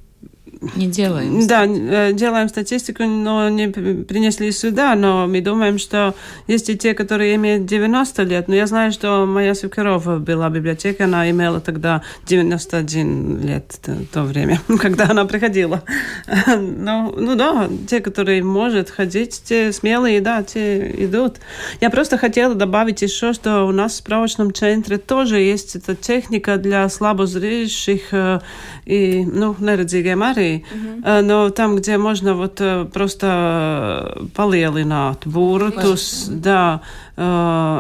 не 0.61 0.87
делаем. 0.87 1.47
Да, 1.47 1.67
э, 1.67 2.13
делаем 2.13 2.49
статистику, 2.49 3.05
но 3.05 3.49
не 3.49 3.69
принесли 3.69 4.51
сюда, 4.53 4.95
но 4.95 5.27
мы 5.27 5.41
думаем, 5.41 5.79
что 5.79 6.15
есть 6.47 6.71
и 6.71 6.79
те, 6.79 6.95
которые 6.95 7.35
имеют 7.37 7.67
90 7.67 8.23
лет. 8.23 8.49
Но 8.49 8.55
я 8.55 8.67
знаю, 8.67 8.93
что 8.93 9.27
моя 9.27 9.55
Свекерова 9.55 10.19
была 10.19 10.49
библиотека, 10.49 11.05
она 11.05 11.31
имела 11.31 11.61
тогда 11.61 12.03
91 12.27 13.41
лет 13.43 13.81
то 14.13 14.23
время, 14.23 14.61
когда 14.79 15.09
она 15.11 15.25
приходила. 15.25 15.83
Ну, 16.57 17.15
ну 17.17 17.35
да, 17.35 17.69
те, 17.89 18.01
которые 18.01 18.43
может 18.43 18.91
ходить, 18.91 19.43
те 19.45 19.73
смелые, 19.73 20.21
да, 20.21 20.43
те 20.43 20.91
идут. 21.05 21.37
Я 21.81 21.91
просто 21.91 22.19
хотела 22.19 22.55
добавить 22.55 23.03
еще, 23.03 23.33
что 23.33 23.65
у 23.65 23.73
нас 23.73 23.93
в 23.93 23.97
справочном 23.97 24.55
центре 24.55 24.99
тоже 24.99 25.39
есть 25.39 25.77
эта 25.77 25.95
техника 25.95 26.57
для 26.57 26.89
слабозрящих 26.89 28.13
э, 28.13 28.41
и, 28.85 29.25
ну, 29.25 29.55
нередzīgiem 29.59 30.23
Uh-huh. 30.55 31.23
Но 31.23 31.51
там, 31.51 31.77
где 31.77 31.99
можно 31.99 32.35
вот 32.35 32.61
просто 32.93 34.29
palielināt 34.35 35.27
буртус, 35.27 36.27
да, 36.29 36.81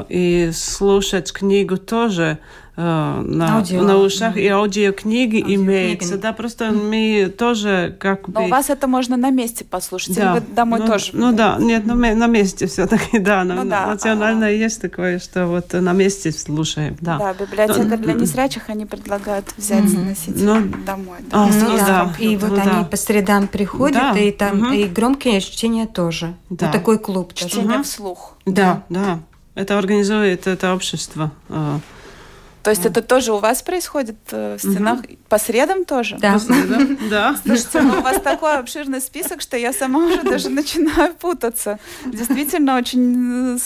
и 0.08 0.50
слушать 0.52 1.32
книгу 1.32 1.76
тоже 1.76 2.24
э, 2.24 2.65
на, 2.76 3.56
Аудио. 3.56 3.82
на 3.82 3.96
ушах, 3.96 4.36
и 4.36 4.46
аудиокниги 4.48 5.40
аудио 5.40 5.54
имеется. 5.54 6.18
Да, 6.18 6.34
просто 6.34 6.72
мы 6.72 7.32
тоже 7.36 7.96
как 7.98 8.28
бы... 8.28 8.40
Но 8.40 8.46
у 8.46 8.48
вас 8.48 8.68
это 8.68 8.86
можно 8.86 9.16
на 9.16 9.30
месте 9.30 9.64
послушать, 9.64 10.16
да. 10.16 10.22
или 10.32 10.40
вы 10.40 10.54
домой 10.54 10.80
ну, 10.80 10.86
тоже? 10.86 11.10
Ну 11.14 11.32
да, 11.32 11.56
нет, 11.58 11.86
на, 11.86 11.94
на 11.94 12.26
месте 12.26 12.66
все-таки, 12.66 13.18
да. 13.18 13.44
Ну, 13.44 13.64
да. 13.64 13.86
Национально 13.86 14.46
а... 14.46 14.50
есть 14.50 14.82
такое, 14.82 15.18
что 15.18 15.46
вот 15.46 15.72
на 15.72 15.92
месте 15.92 16.30
слушаем, 16.32 16.98
да. 17.00 17.18
Да, 17.18 17.32
библиотека 17.32 17.82
Но, 17.82 17.96
для 17.96 18.12
незрячих, 18.12 18.68
они 18.68 18.84
предлагают 18.84 19.46
взять, 19.56 19.84
mm-hmm. 19.84 20.04
носить 20.04 20.42
ну, 20.42 20.62
домой. 20.84 21.18
Да. 21.30 21.44
А, 21.44 21.46
ну, 21.46 21.76
да. 21.78 22.12
И 22.18 22.36
вот 22.36 22.50
ну, 22.50 22.60
они 22.60 22.70
да. 22.70 22.84
по 22.84 22.96
средам 22.96 23.48
приходят, 23.48 24.14
да. 24.14 24.18
и 24.18 24.30
там 24.32 24.60
угу. 24.60 24.72
и 24.72 24.84
громкие 24.84 25.40
чтения 25.40 25.86
тоже. 25.86 26.34
Да. 26.50 26.66
Вот 26.66 26.72
такой 26.72 26.98
клуб. 26.98 27.32
Чтение 27.32 27.76
угу. 27.76 27.84
вслух. 27.84 28.36
Да, 28.44 28.82
да. 28.90 29.00
да. 29.00 29.20
Это 29.54 29.78
организует 29.78 30.46
это 30.46 30.74
общество. 30.74 31.32
То 32.66 32.70
есть 32.70 32.84
это 32.84 33.00
тоже 33.00 33.32
у 33.32 33.38
вас 33.38 33.62
происходит 33.62 34.16
э, 34.32 34.56
в 34.56 34.58
стенах 34.58 34.98
по 35.28 35.38
средам 35.38 35.84
тоже? 35.84 36.16
Да. 36.18 36.32
По 36.32 36.38
средам, 36.40 36.98
да. 37.10 37.36
Слушайте, 37.46 37.80
ну, 37.80 37.98
у 37.98 38.02
вас 38.02 38.20
такой 38.20 38.58
обширный 38.58 39.00
список, 39.00 39.40
что 39.40 39.56
я 39.56 39.72
сама 39.72 40.04
уже 40.06 40.24
даже 40.24 40.48
начинаю 40.48 41.14
путаться. 41.14 41.78
Действительно, 42.04 42.76
очень 42.76 43.54
э, 43.54 43.58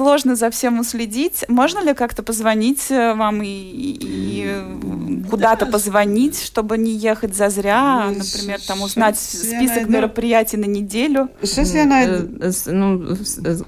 сложно 0.00 0.34
за 0.34 0.50
всем 0.50 0.80
уследить. 0.80 1.44
Можно 1.48 1.80
ли 1.80 1.92
как-то 1.92 2.22
позвонить 2.22 2.90
э, 2.90 3.12
вам 3.12 3.42
и, 3.42 3.48
и 3.48 4.62
куда-то 5.28 5.66
позвонить, 5.66 6.42
чтобы 6.42 6.78
не 6.78 6.92
ехать 6.92 7.36
за 7.36 7.50
зря, 7.50 8.06
ну, 8.08 8.18
например, 8.18 8.60
там 8.66 8.80
узнать 8.80 9.18
список 9.18 9.88
мероприятий 9.88 10.56
на 10.56 10.64
неделю? 10.64 11.28
Сейчас 11.42 11.74
я 11.74 11.84
найду. 11.84 12.28
Ну, 12.66 13.16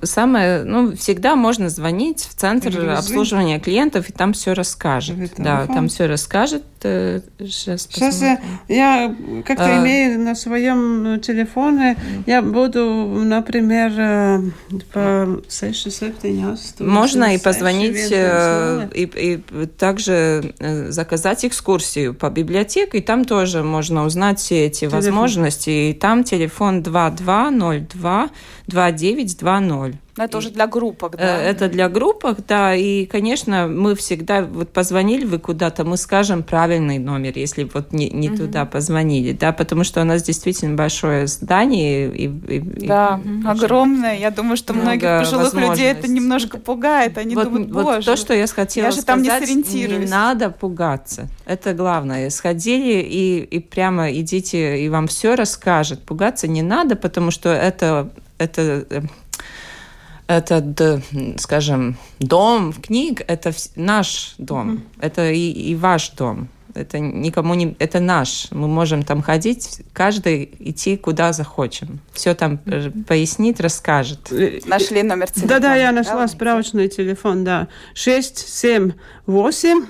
самое, 0.02 0.64
ну, 0.64 0.96
всегда 0.96 1.36
можно 1.36 1.68
звонить 1.68 2.20
в 2.20 2.34
центр 2.34 2.88
обслуживания 2.88 3.60
клиентов, 3.60 4.08
и 4.08 4.12
там 4.12 4.32
все 4.32 4.54
расскажет. 4.54 5.32
Да, 5.36 5.66
там 5.66 5.88
все 5.88 6.06
расскажет. 6.06 6.62
Сейчас, 6.82 7.88
Сейчас 7.90 8.22
я, 8.22 8.40
я 8.68 9.16
как-то 9.44 9.66
а, 9.66 9.82
имею 9.82 10.20
на 10.20 10.34
своем 10.34 11.20
телефоне, 11.20 11.96
я 12.26 12.42
буду, 12.42 12.84
например, 13.24 13.92
э, 13.96 14.40
по 14.92 15.42
6, 15.48 15.92
7, 15.92 16.12
8, 16.22 16.86
Можно 16.86 17.34
и 17.34 17.38
позвонить, 17.38 18.10
э, 18.10 18.88
и, 18.94 19.04
и 19.04 19.66
также 19.66 20.54
э, 20.58 20.90
заказать 20.90 21.44
экскурсию 21.44 22.14
по 22.14 22.30
библиотеке, 22.30 22.98
и 22.98 23.00
там 23.00 23.24
тоже 23.24 23.62
можно 23.62 24.04
узнать 24.04 24.38
все 24.38 24.66
эти 24.66 24.80
телефон. 24.80 25.00
возможности. 25.00 25.70
И 25.70 25.92
там 25.94 26.24
телефон 26.24 26.82
2202 26.82 28.30
2920. 28.66 29.96
Это 30.16 30.38
уже 30.38 30.50
для 30.50 30.66
группок, 30.66 31.16
да? 31.16 31.40
Э, 31.40 31.42
это 31.42 31.68
для 31.68 31.88
группок, 31.88 32.38
да. 32.46 32.74
И, 32.74 33.06
конечно, 33.06 33.66
мы 33.66 33.94
всегда, 33.94 34.42
вот 34.42 34.68
позвонили 34.70 35.24
вы 35.24 35.38
куда-то, 35.38 35.84
мы 35.84 35.96
скажем 35.96 36.42
правильный 36.42 36.98
номер, 36.98 37.32
если 37.36 37.64
вот 37.64 37.92
не, 37.92 38.10
не 38.10 38.28
угу. 38.28 38.38
туда 38.38 38.66
позвонили, 38.66 39.32
да, 39.32 39.52
потому 39.52 39.84
что 39.84 40.02
у 40.02 40.04
нас 40.04 40.22
действительно 40.22 40.76
большое 40.76 41.26
здание. 41.26 42.14
И, 42.14 42.24
и, 42.26 42.60
да, 42.86 43.20
и, 43.24 43.46
огромное. 43.46 44.18
Я 44.18 44.30
думаю, 44.30 44.58
что 44.58 44.74
многих 44.74 45.20
пожилых 45.20 45.54
людей 45.54 45.86
это 45.86 46.08
немножко 46.08 46.58
пугает. 46.58 47.16
Они 47.16 47.34
вот, 47.34 47.44
думают, 47.44 47.70
боже, 47.70 47.86
вот 47.86 48.04
то, 48.04 48.16
что 48.16 48.34
я 48.34 48.46
хотела 48.46 48.86
я 48.86 48.90
же 48.90 49.00
сказать, 49.00 49.06
там 49.06 49.22
не 49.22 49.46
сориентируюсь. 49.46 50.04
Не 50.04 50.10
надо 50.10 50.50
пугаться. 50.50 51.28
Это 51.46 51.72
главное. 51.72 52.28
Сходили 52.28 53.00
и, 53.00 53.38
и 53.38 53.60
прямо 53.60 54.12
идите, 54.12 54.84
и 54.84 54.88
вам 54.90 55.06
все 55.06 55.36
расскажет. 55.36 56.02
Пугаться 56.02 56.48
не 56.48 56.60
надо, 56.60 56.96
потому 56.96 57.30
что 57.30 57.48
это 57.48 58.10
это 58.42 58.86
э, 58.90 59.02
этот, 60.26 61.02
скажем, 61.38 61.96
дом 62.20 62.72
книг, 62.72 63.22
это 63.26 63.52
наш 63.76 64.34
дом, 64.38 64.70
mm-hmm. 64.70 64.80
это 65.00 65.30
и, 65.30 65.50
и 65.50 65.74
ваш 65.74 66.10
дом. 66.10 66.48
Это 66.74 66.98
никому 66.98 67.54
не... 67.54 67.76
Это 67.78 68.00
наш. 68.00 68.48
Мы 68.50 68.66
можем 68.66 69.02
там 69.02 69.20
ходить, 69.20 69.82
каждый 69.92 70.50
идти 70.58 70.96
куда 70.96 71.34
захочем. 71.34 72.00
Все 72.12 72.34
там 72.34 72.58
mm-hmm. 72.64 73.04
пояснит, 73.04 73.60
расскажет. 73.60 74.32
Э, 74.32 74.60
Нашли 74.64 75.02
номер 75.02 75.30
телефона. 75.30 75.48
Да-да, 75.48 75.76
я 75.76 75.92
нашла 75.92 76.12
Давайте. 76.12 76.34
справочный 76.34 76.88
телефон, 76.88 77.44
да. 77.44 77.68
678 77.94 79.86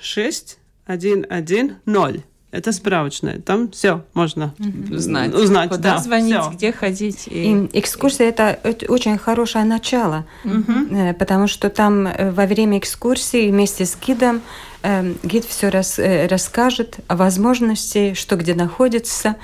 06 0.00 0.58
110. 0.86 2.22
Это 2.56 2.72
справочная. 2.72 3.38
Там 3.38 3.70
все 3.70 4.02
можно 4.14 4.54
знать. 4.90 5.34
Узнать, 5.34 5.68
Куда 5.68 5.96
да, 5.96 5.98
звонить, 5.98 6.40
все. 6.40 6.50
где 6.52 6.72
ходить. 6.72 7.28
И... 7.28 7.52
И 7.52 7.78
экскурсия 7.78 8.28
это 8.28 8.58
очень 8.88 9.18
хорошее 9.18 9.66
начало, 9.66 10.24
угу. 10.42 11.14
потому 11.18 11.48
что 11.48 11.68
там 11.68 12.06
э, 12.06 12.30
во 12.30 12.46
время 12.46 12.78
экскурсии 12.78 13.50
вместе 13.50 13.84
с 13.84 13.94
гидом 13.94 14.40
э, 14.82 15.12
гид 15.22 15.44
все 15.44 15.68
рас, 15.68 16.00
расскажет 16.30 16.96
о 17.08 17.16
возможности, 17.16 18.14
что 18.14 18.36
где 18.36 18.54
находится 18.54 19.36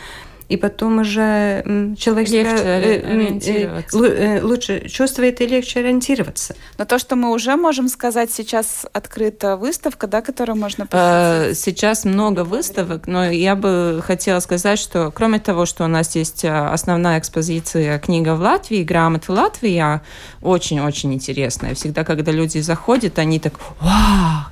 и 0.53 0.57
потом 0.59 0.99
уже 0.99 1.95
человек 1.99 2.29
легче 2.29 2.59
себя 2.59 3.83
э, 3.91 4.38
э, 4.38 4.43
лучше 4.43 4.87
чувствует 4.88 5.41
и 5.41 5.47
легче 5.47 5.81
ориентироваться. 5.81 6.55
Но 6.77 6.85
то, 6.85 6.99
что 6.99 7.17
мы 7.17 7.31
уже 7.33 7.57
можем 7.57 7.88
сказать, 7.88 8.31
сейчас 8.31 8.85
открыта 8.93 9.57
выставка, 9.57 10.07
да, 10.07 10.21
которую 10.21 10.59
можно 10.59 10.87
посетить? 10.87 11.59
Сейчас 11.59 12.05
много 12.05 12.45
выставок, 12.45 13.07
но 13.07 13.31
я 13.31 13.57
бы 13.57 14.03
хотела 14.05 14.41
сказать, 14.41 14.79
что 14.79 15.11
кроме 15.11 15.38
того, 15.38 15.65
что 15.65 15.85
у 15.85 15.88
нас 15.88 16.15
есть 16.17 16.45
основная 16.45 17.19
экспозиция 17.19 17.99
книга 17.99 18.35
в 18.35 18.41
Латвии, 18.41 18.83
грамоты 18.83 19.33
Латвия, 19.33 20.03
очень-очень 20.43 21.15
интересная. 21.15 21.75
Всегда, 21.75 22.05
когда 22.05 22.31
люди 22.31 22.59
заходят, 22.59 23.19
они 23.19 23.41
так, 23.41 23.55
вау, 23.81 24.52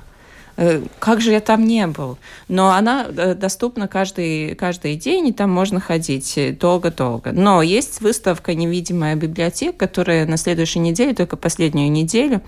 как 0.99 1.21
же 1.21 1.31
я 1.31 1.39
там 1.39 1.65
не 1.65 1.87
был? 1.87 2.17
Но 2.47 2.71
она 2.71 3.07
э, 3.07 3.35
доступна 3.35 3.87
каждый, 3.87 4.55
каждый 4.55 4.95
день, 4.95 5.27
и 5.27 5.33
там 5.33 5.49
можно 5.49 5.79
ходить 5.79 6.57
долго-долго. 6.59 7.31
Но 7.31 7.61
есть 7.61 8.01
выставка 8.01 8.53
«Невидимая 8.53 9.15
библиотека», 9.15 9.77
которая 9.77 10.25
на 10.25 10.37
следующей 10.37 10.79
неделе, 10.79 11.13
только 11.13 11.37
последнюю 11.37 11.91
неделю, 11.91 12.41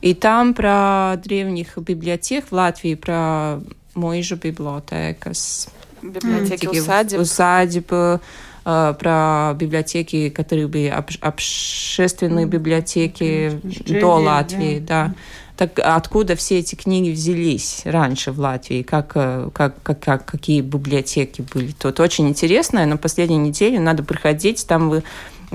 и 0.00 0.14
там 0.14 0.54
про 0.54 1.16
древних 1.22 1.76
библиотек 1.78 2.46
в 2.50 2.52
Латвии, 2.52 2.94
про 2.94 3.60
Мойжу 3.94 4.36
библиотекас. 4.36 5.68
Библиотеки 6.02 6.66
усадеб. 6.66 7.20
Усадеб, 7.20 7.92
э, 7.92 8.18
про 8.64 9.54
библиотеки, 9.56 10.28
которые 10.28 10.68
были 10.68 10.94
общественные 11.20 12.46
библиотеки 12.46 13.58
до 13.86 14.16
Латвии, 14.16 14.78
да. 14.78 15.06
да 15.06 15.14
так 15.58 15.80
откуда 15.82 16.36
все 16.36 16.60
эти 16.60 16.76
книги 16.76 17.10
взялись 17.10 17.82
раньше 17.84 18.30
в 18.30 18.38
Латвии? 18.38 18.82
Как, 18.82 19.10
э, 19.16 19.50
как, 19.52 19.82
как, 19.82 19.98
как, 19.98 20.24
какие 20.24 20.60
библиотеки 20.60 21.44
были 21.52 21.72
тут? 21.72 21.98
Очень 21.98 22.28
интересно. 22.28 22.86
На 22.86 22.96
последней 22.96 23.38
неделе 23.38 23.80
надо 23.80 24.04
приходить, 24.04 24.64
там, 24.68 24.88
вы, 24.88 25.02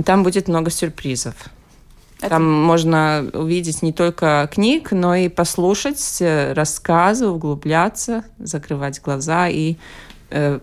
там 0.04 0.24
будет 0.24 0.50
много 0.50 0.72
сюрпризов. 0.72 1.36
Это... 2.20 2.32
Там 2.32 2.52
можно 2.52 3.26
увидеть 3.32 3.82
не 3.82 3.94
только 3.94 4.50
книг, 4.52 4.92
но 4.92 5.16
и 5.16 5.30
послушать 5.30 6.18
э, 6.20 6.52
рассказы, 6.52 7.28
углубляться, 7.28 8.26
закрывать 8.40 9.02
глаза 9.02 9.48
и 9.48 9.78
э, 10.32 10.60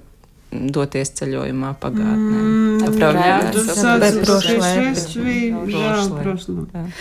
doties 0.53 1.13
ceļojumā 1.15 1.75
pagātnē. 1.81 2.39
Mm, 2.43 2.99
прошлое. 2.99 3.55
прошлое. 6.23 6.93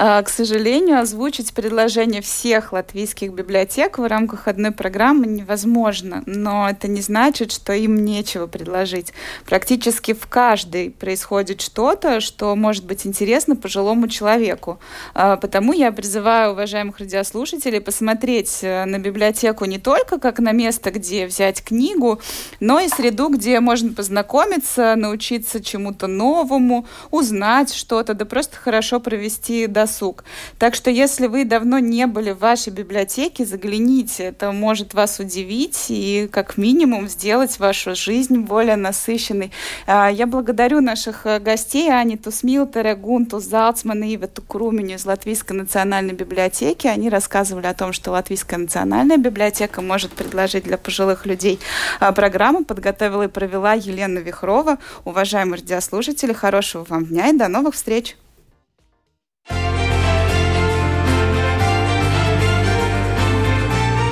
А, 0.00 0.22
к 0.22 0.28
сожалению, 0.28 1.00
озвучить 1.00 1.52
предложение 1.52 2.22
всех 2.22 2.72
латвийских 2.72 3.32
библиотек 3.32 3.98
в 3.98 4.06
рамках 4.06 4.46
одной 4.46 4.70
программы 4.70 5.26
невозможно, 5.26 6.22
но 6.24 6.70
это 6.70 6.86
не 6.86 7.00
значит, 7.00 7.50
что 7.50 7.72
им 7.72 8.04
нечего 8.04 8.46
предложить. 8.46 9.12
Практически 9.44 10.14
в 10.14 10.28
каждой 10.28 10.90
происходит 10.90 11.60
что-то, 11.60 12.20
что 12.20 12.54
может 12.54 12.84
быть 12.84 13.06
интересно 13.06 13.56
пожилому 13.56 14.06
человеку. 14.06 14.78
А, 15.14 15.36
потому 15.36 15.72
я 15.72 15.90
призываю 15.90 16.52
уважаемых 16.52 17.00
радиослушателей 17.00 17.80
посмотреть 17.80 18.60
э, 18.62 18.84
на 18.84 19.00
библиотеку 19.00 19.64
не 19.64 19.80
только 19.80 20.20
как 20.20 20.38
на 20.38 20.52
место, 20.52 20.92
где 20.92 21.26
взять 21.26 21.64
книгу, 21.64 22.20
но 22.60 22.78
и 22.78 22.86
среду, 22.86 23.30
где 23.30 23.58
можно 23.58 23.92
познакомиться, 23.92 24.94
научиться 24.94 25.60
чему-то 25.60 26.06
новому, 26.06 26.86
узнать 27.10 27.74
что-то, 27.74 28.14
да 28.14 28.24
просто 28.24 28.58
хорошо 28.58 29.00
провести 29.00 29.66
досуг 29.66 29.87
досуг. 29.88 30.24
Так 30.58 30.74
что 30.74 30.90
если 30.90 31.26
вы 31.26 31.44
давно 31.44 31.78
не 31.78 32.06
были 32.06 32.32
в 32.32 32.38
вашей 32.38 32.72
библиотеке, 32.72 33.44
загляните, 33.44 34.24
это 34.24 34.52
может 34.52 34.94
вас 34.94 35.18
удивить 35.18 35.86
и 35.88 36.28
как 36.30 36.58
минимум 36.58 37.08
сделать 37.08 37.58
вашу 37.58 37.94
жизнь 37.94 38.38
более 38.38 38.76
насыщенной. 38.76 39.50
А, 39.86 40.10
я 40.10 40.26
благодарю 40.26 40.80
наших 40.80 41.26
э, 41.26 41.38
гостей 41.38 41.90
Аниту 41.90 42.30
Смилтера, 42.30 42.94
Гунту 42.94 43.40
Залцмана 43.40 44.04
и 44.04 44.14
Ивету 44.16 44.42
Круменю 44.42 44.96
из 44.96 45.06
Латвийской 45.06 45.52
национальной 45.52 46.14
библиотеки. 46.14 46.86
Они 46.86 47.08
рассказывали 47.08 47.66
о 47.66 47.74
том, 47.74 47.92
что 47.92 48.10
Латвийская 48.10 48.58
национальная 48.58 49.16
библиотека 49.16 49.80
может 49.80 50.12
предложить 50.12 50.64
для 50.64 50.76
пожилых 50.76 51.26
людей 51.26 51.58
а, 52.00 52.12
программу. 52.12 52.64
Подготовила 52.64 53.24
и 53.24 53.28
провела 53.28 53.74
Елена 53.74 54.18
Вихрова. 54.18 54.78
Уважаемые 55.04 55.60
радиослушатели, 55.60 56.32
хорошего 56.32 56.84
вам 56.88 57.06
дня 57.06 57.28
и 57.28 57.36
до 57.36 57.48
новых 57.48 57.74
встреч! 57.74 58.16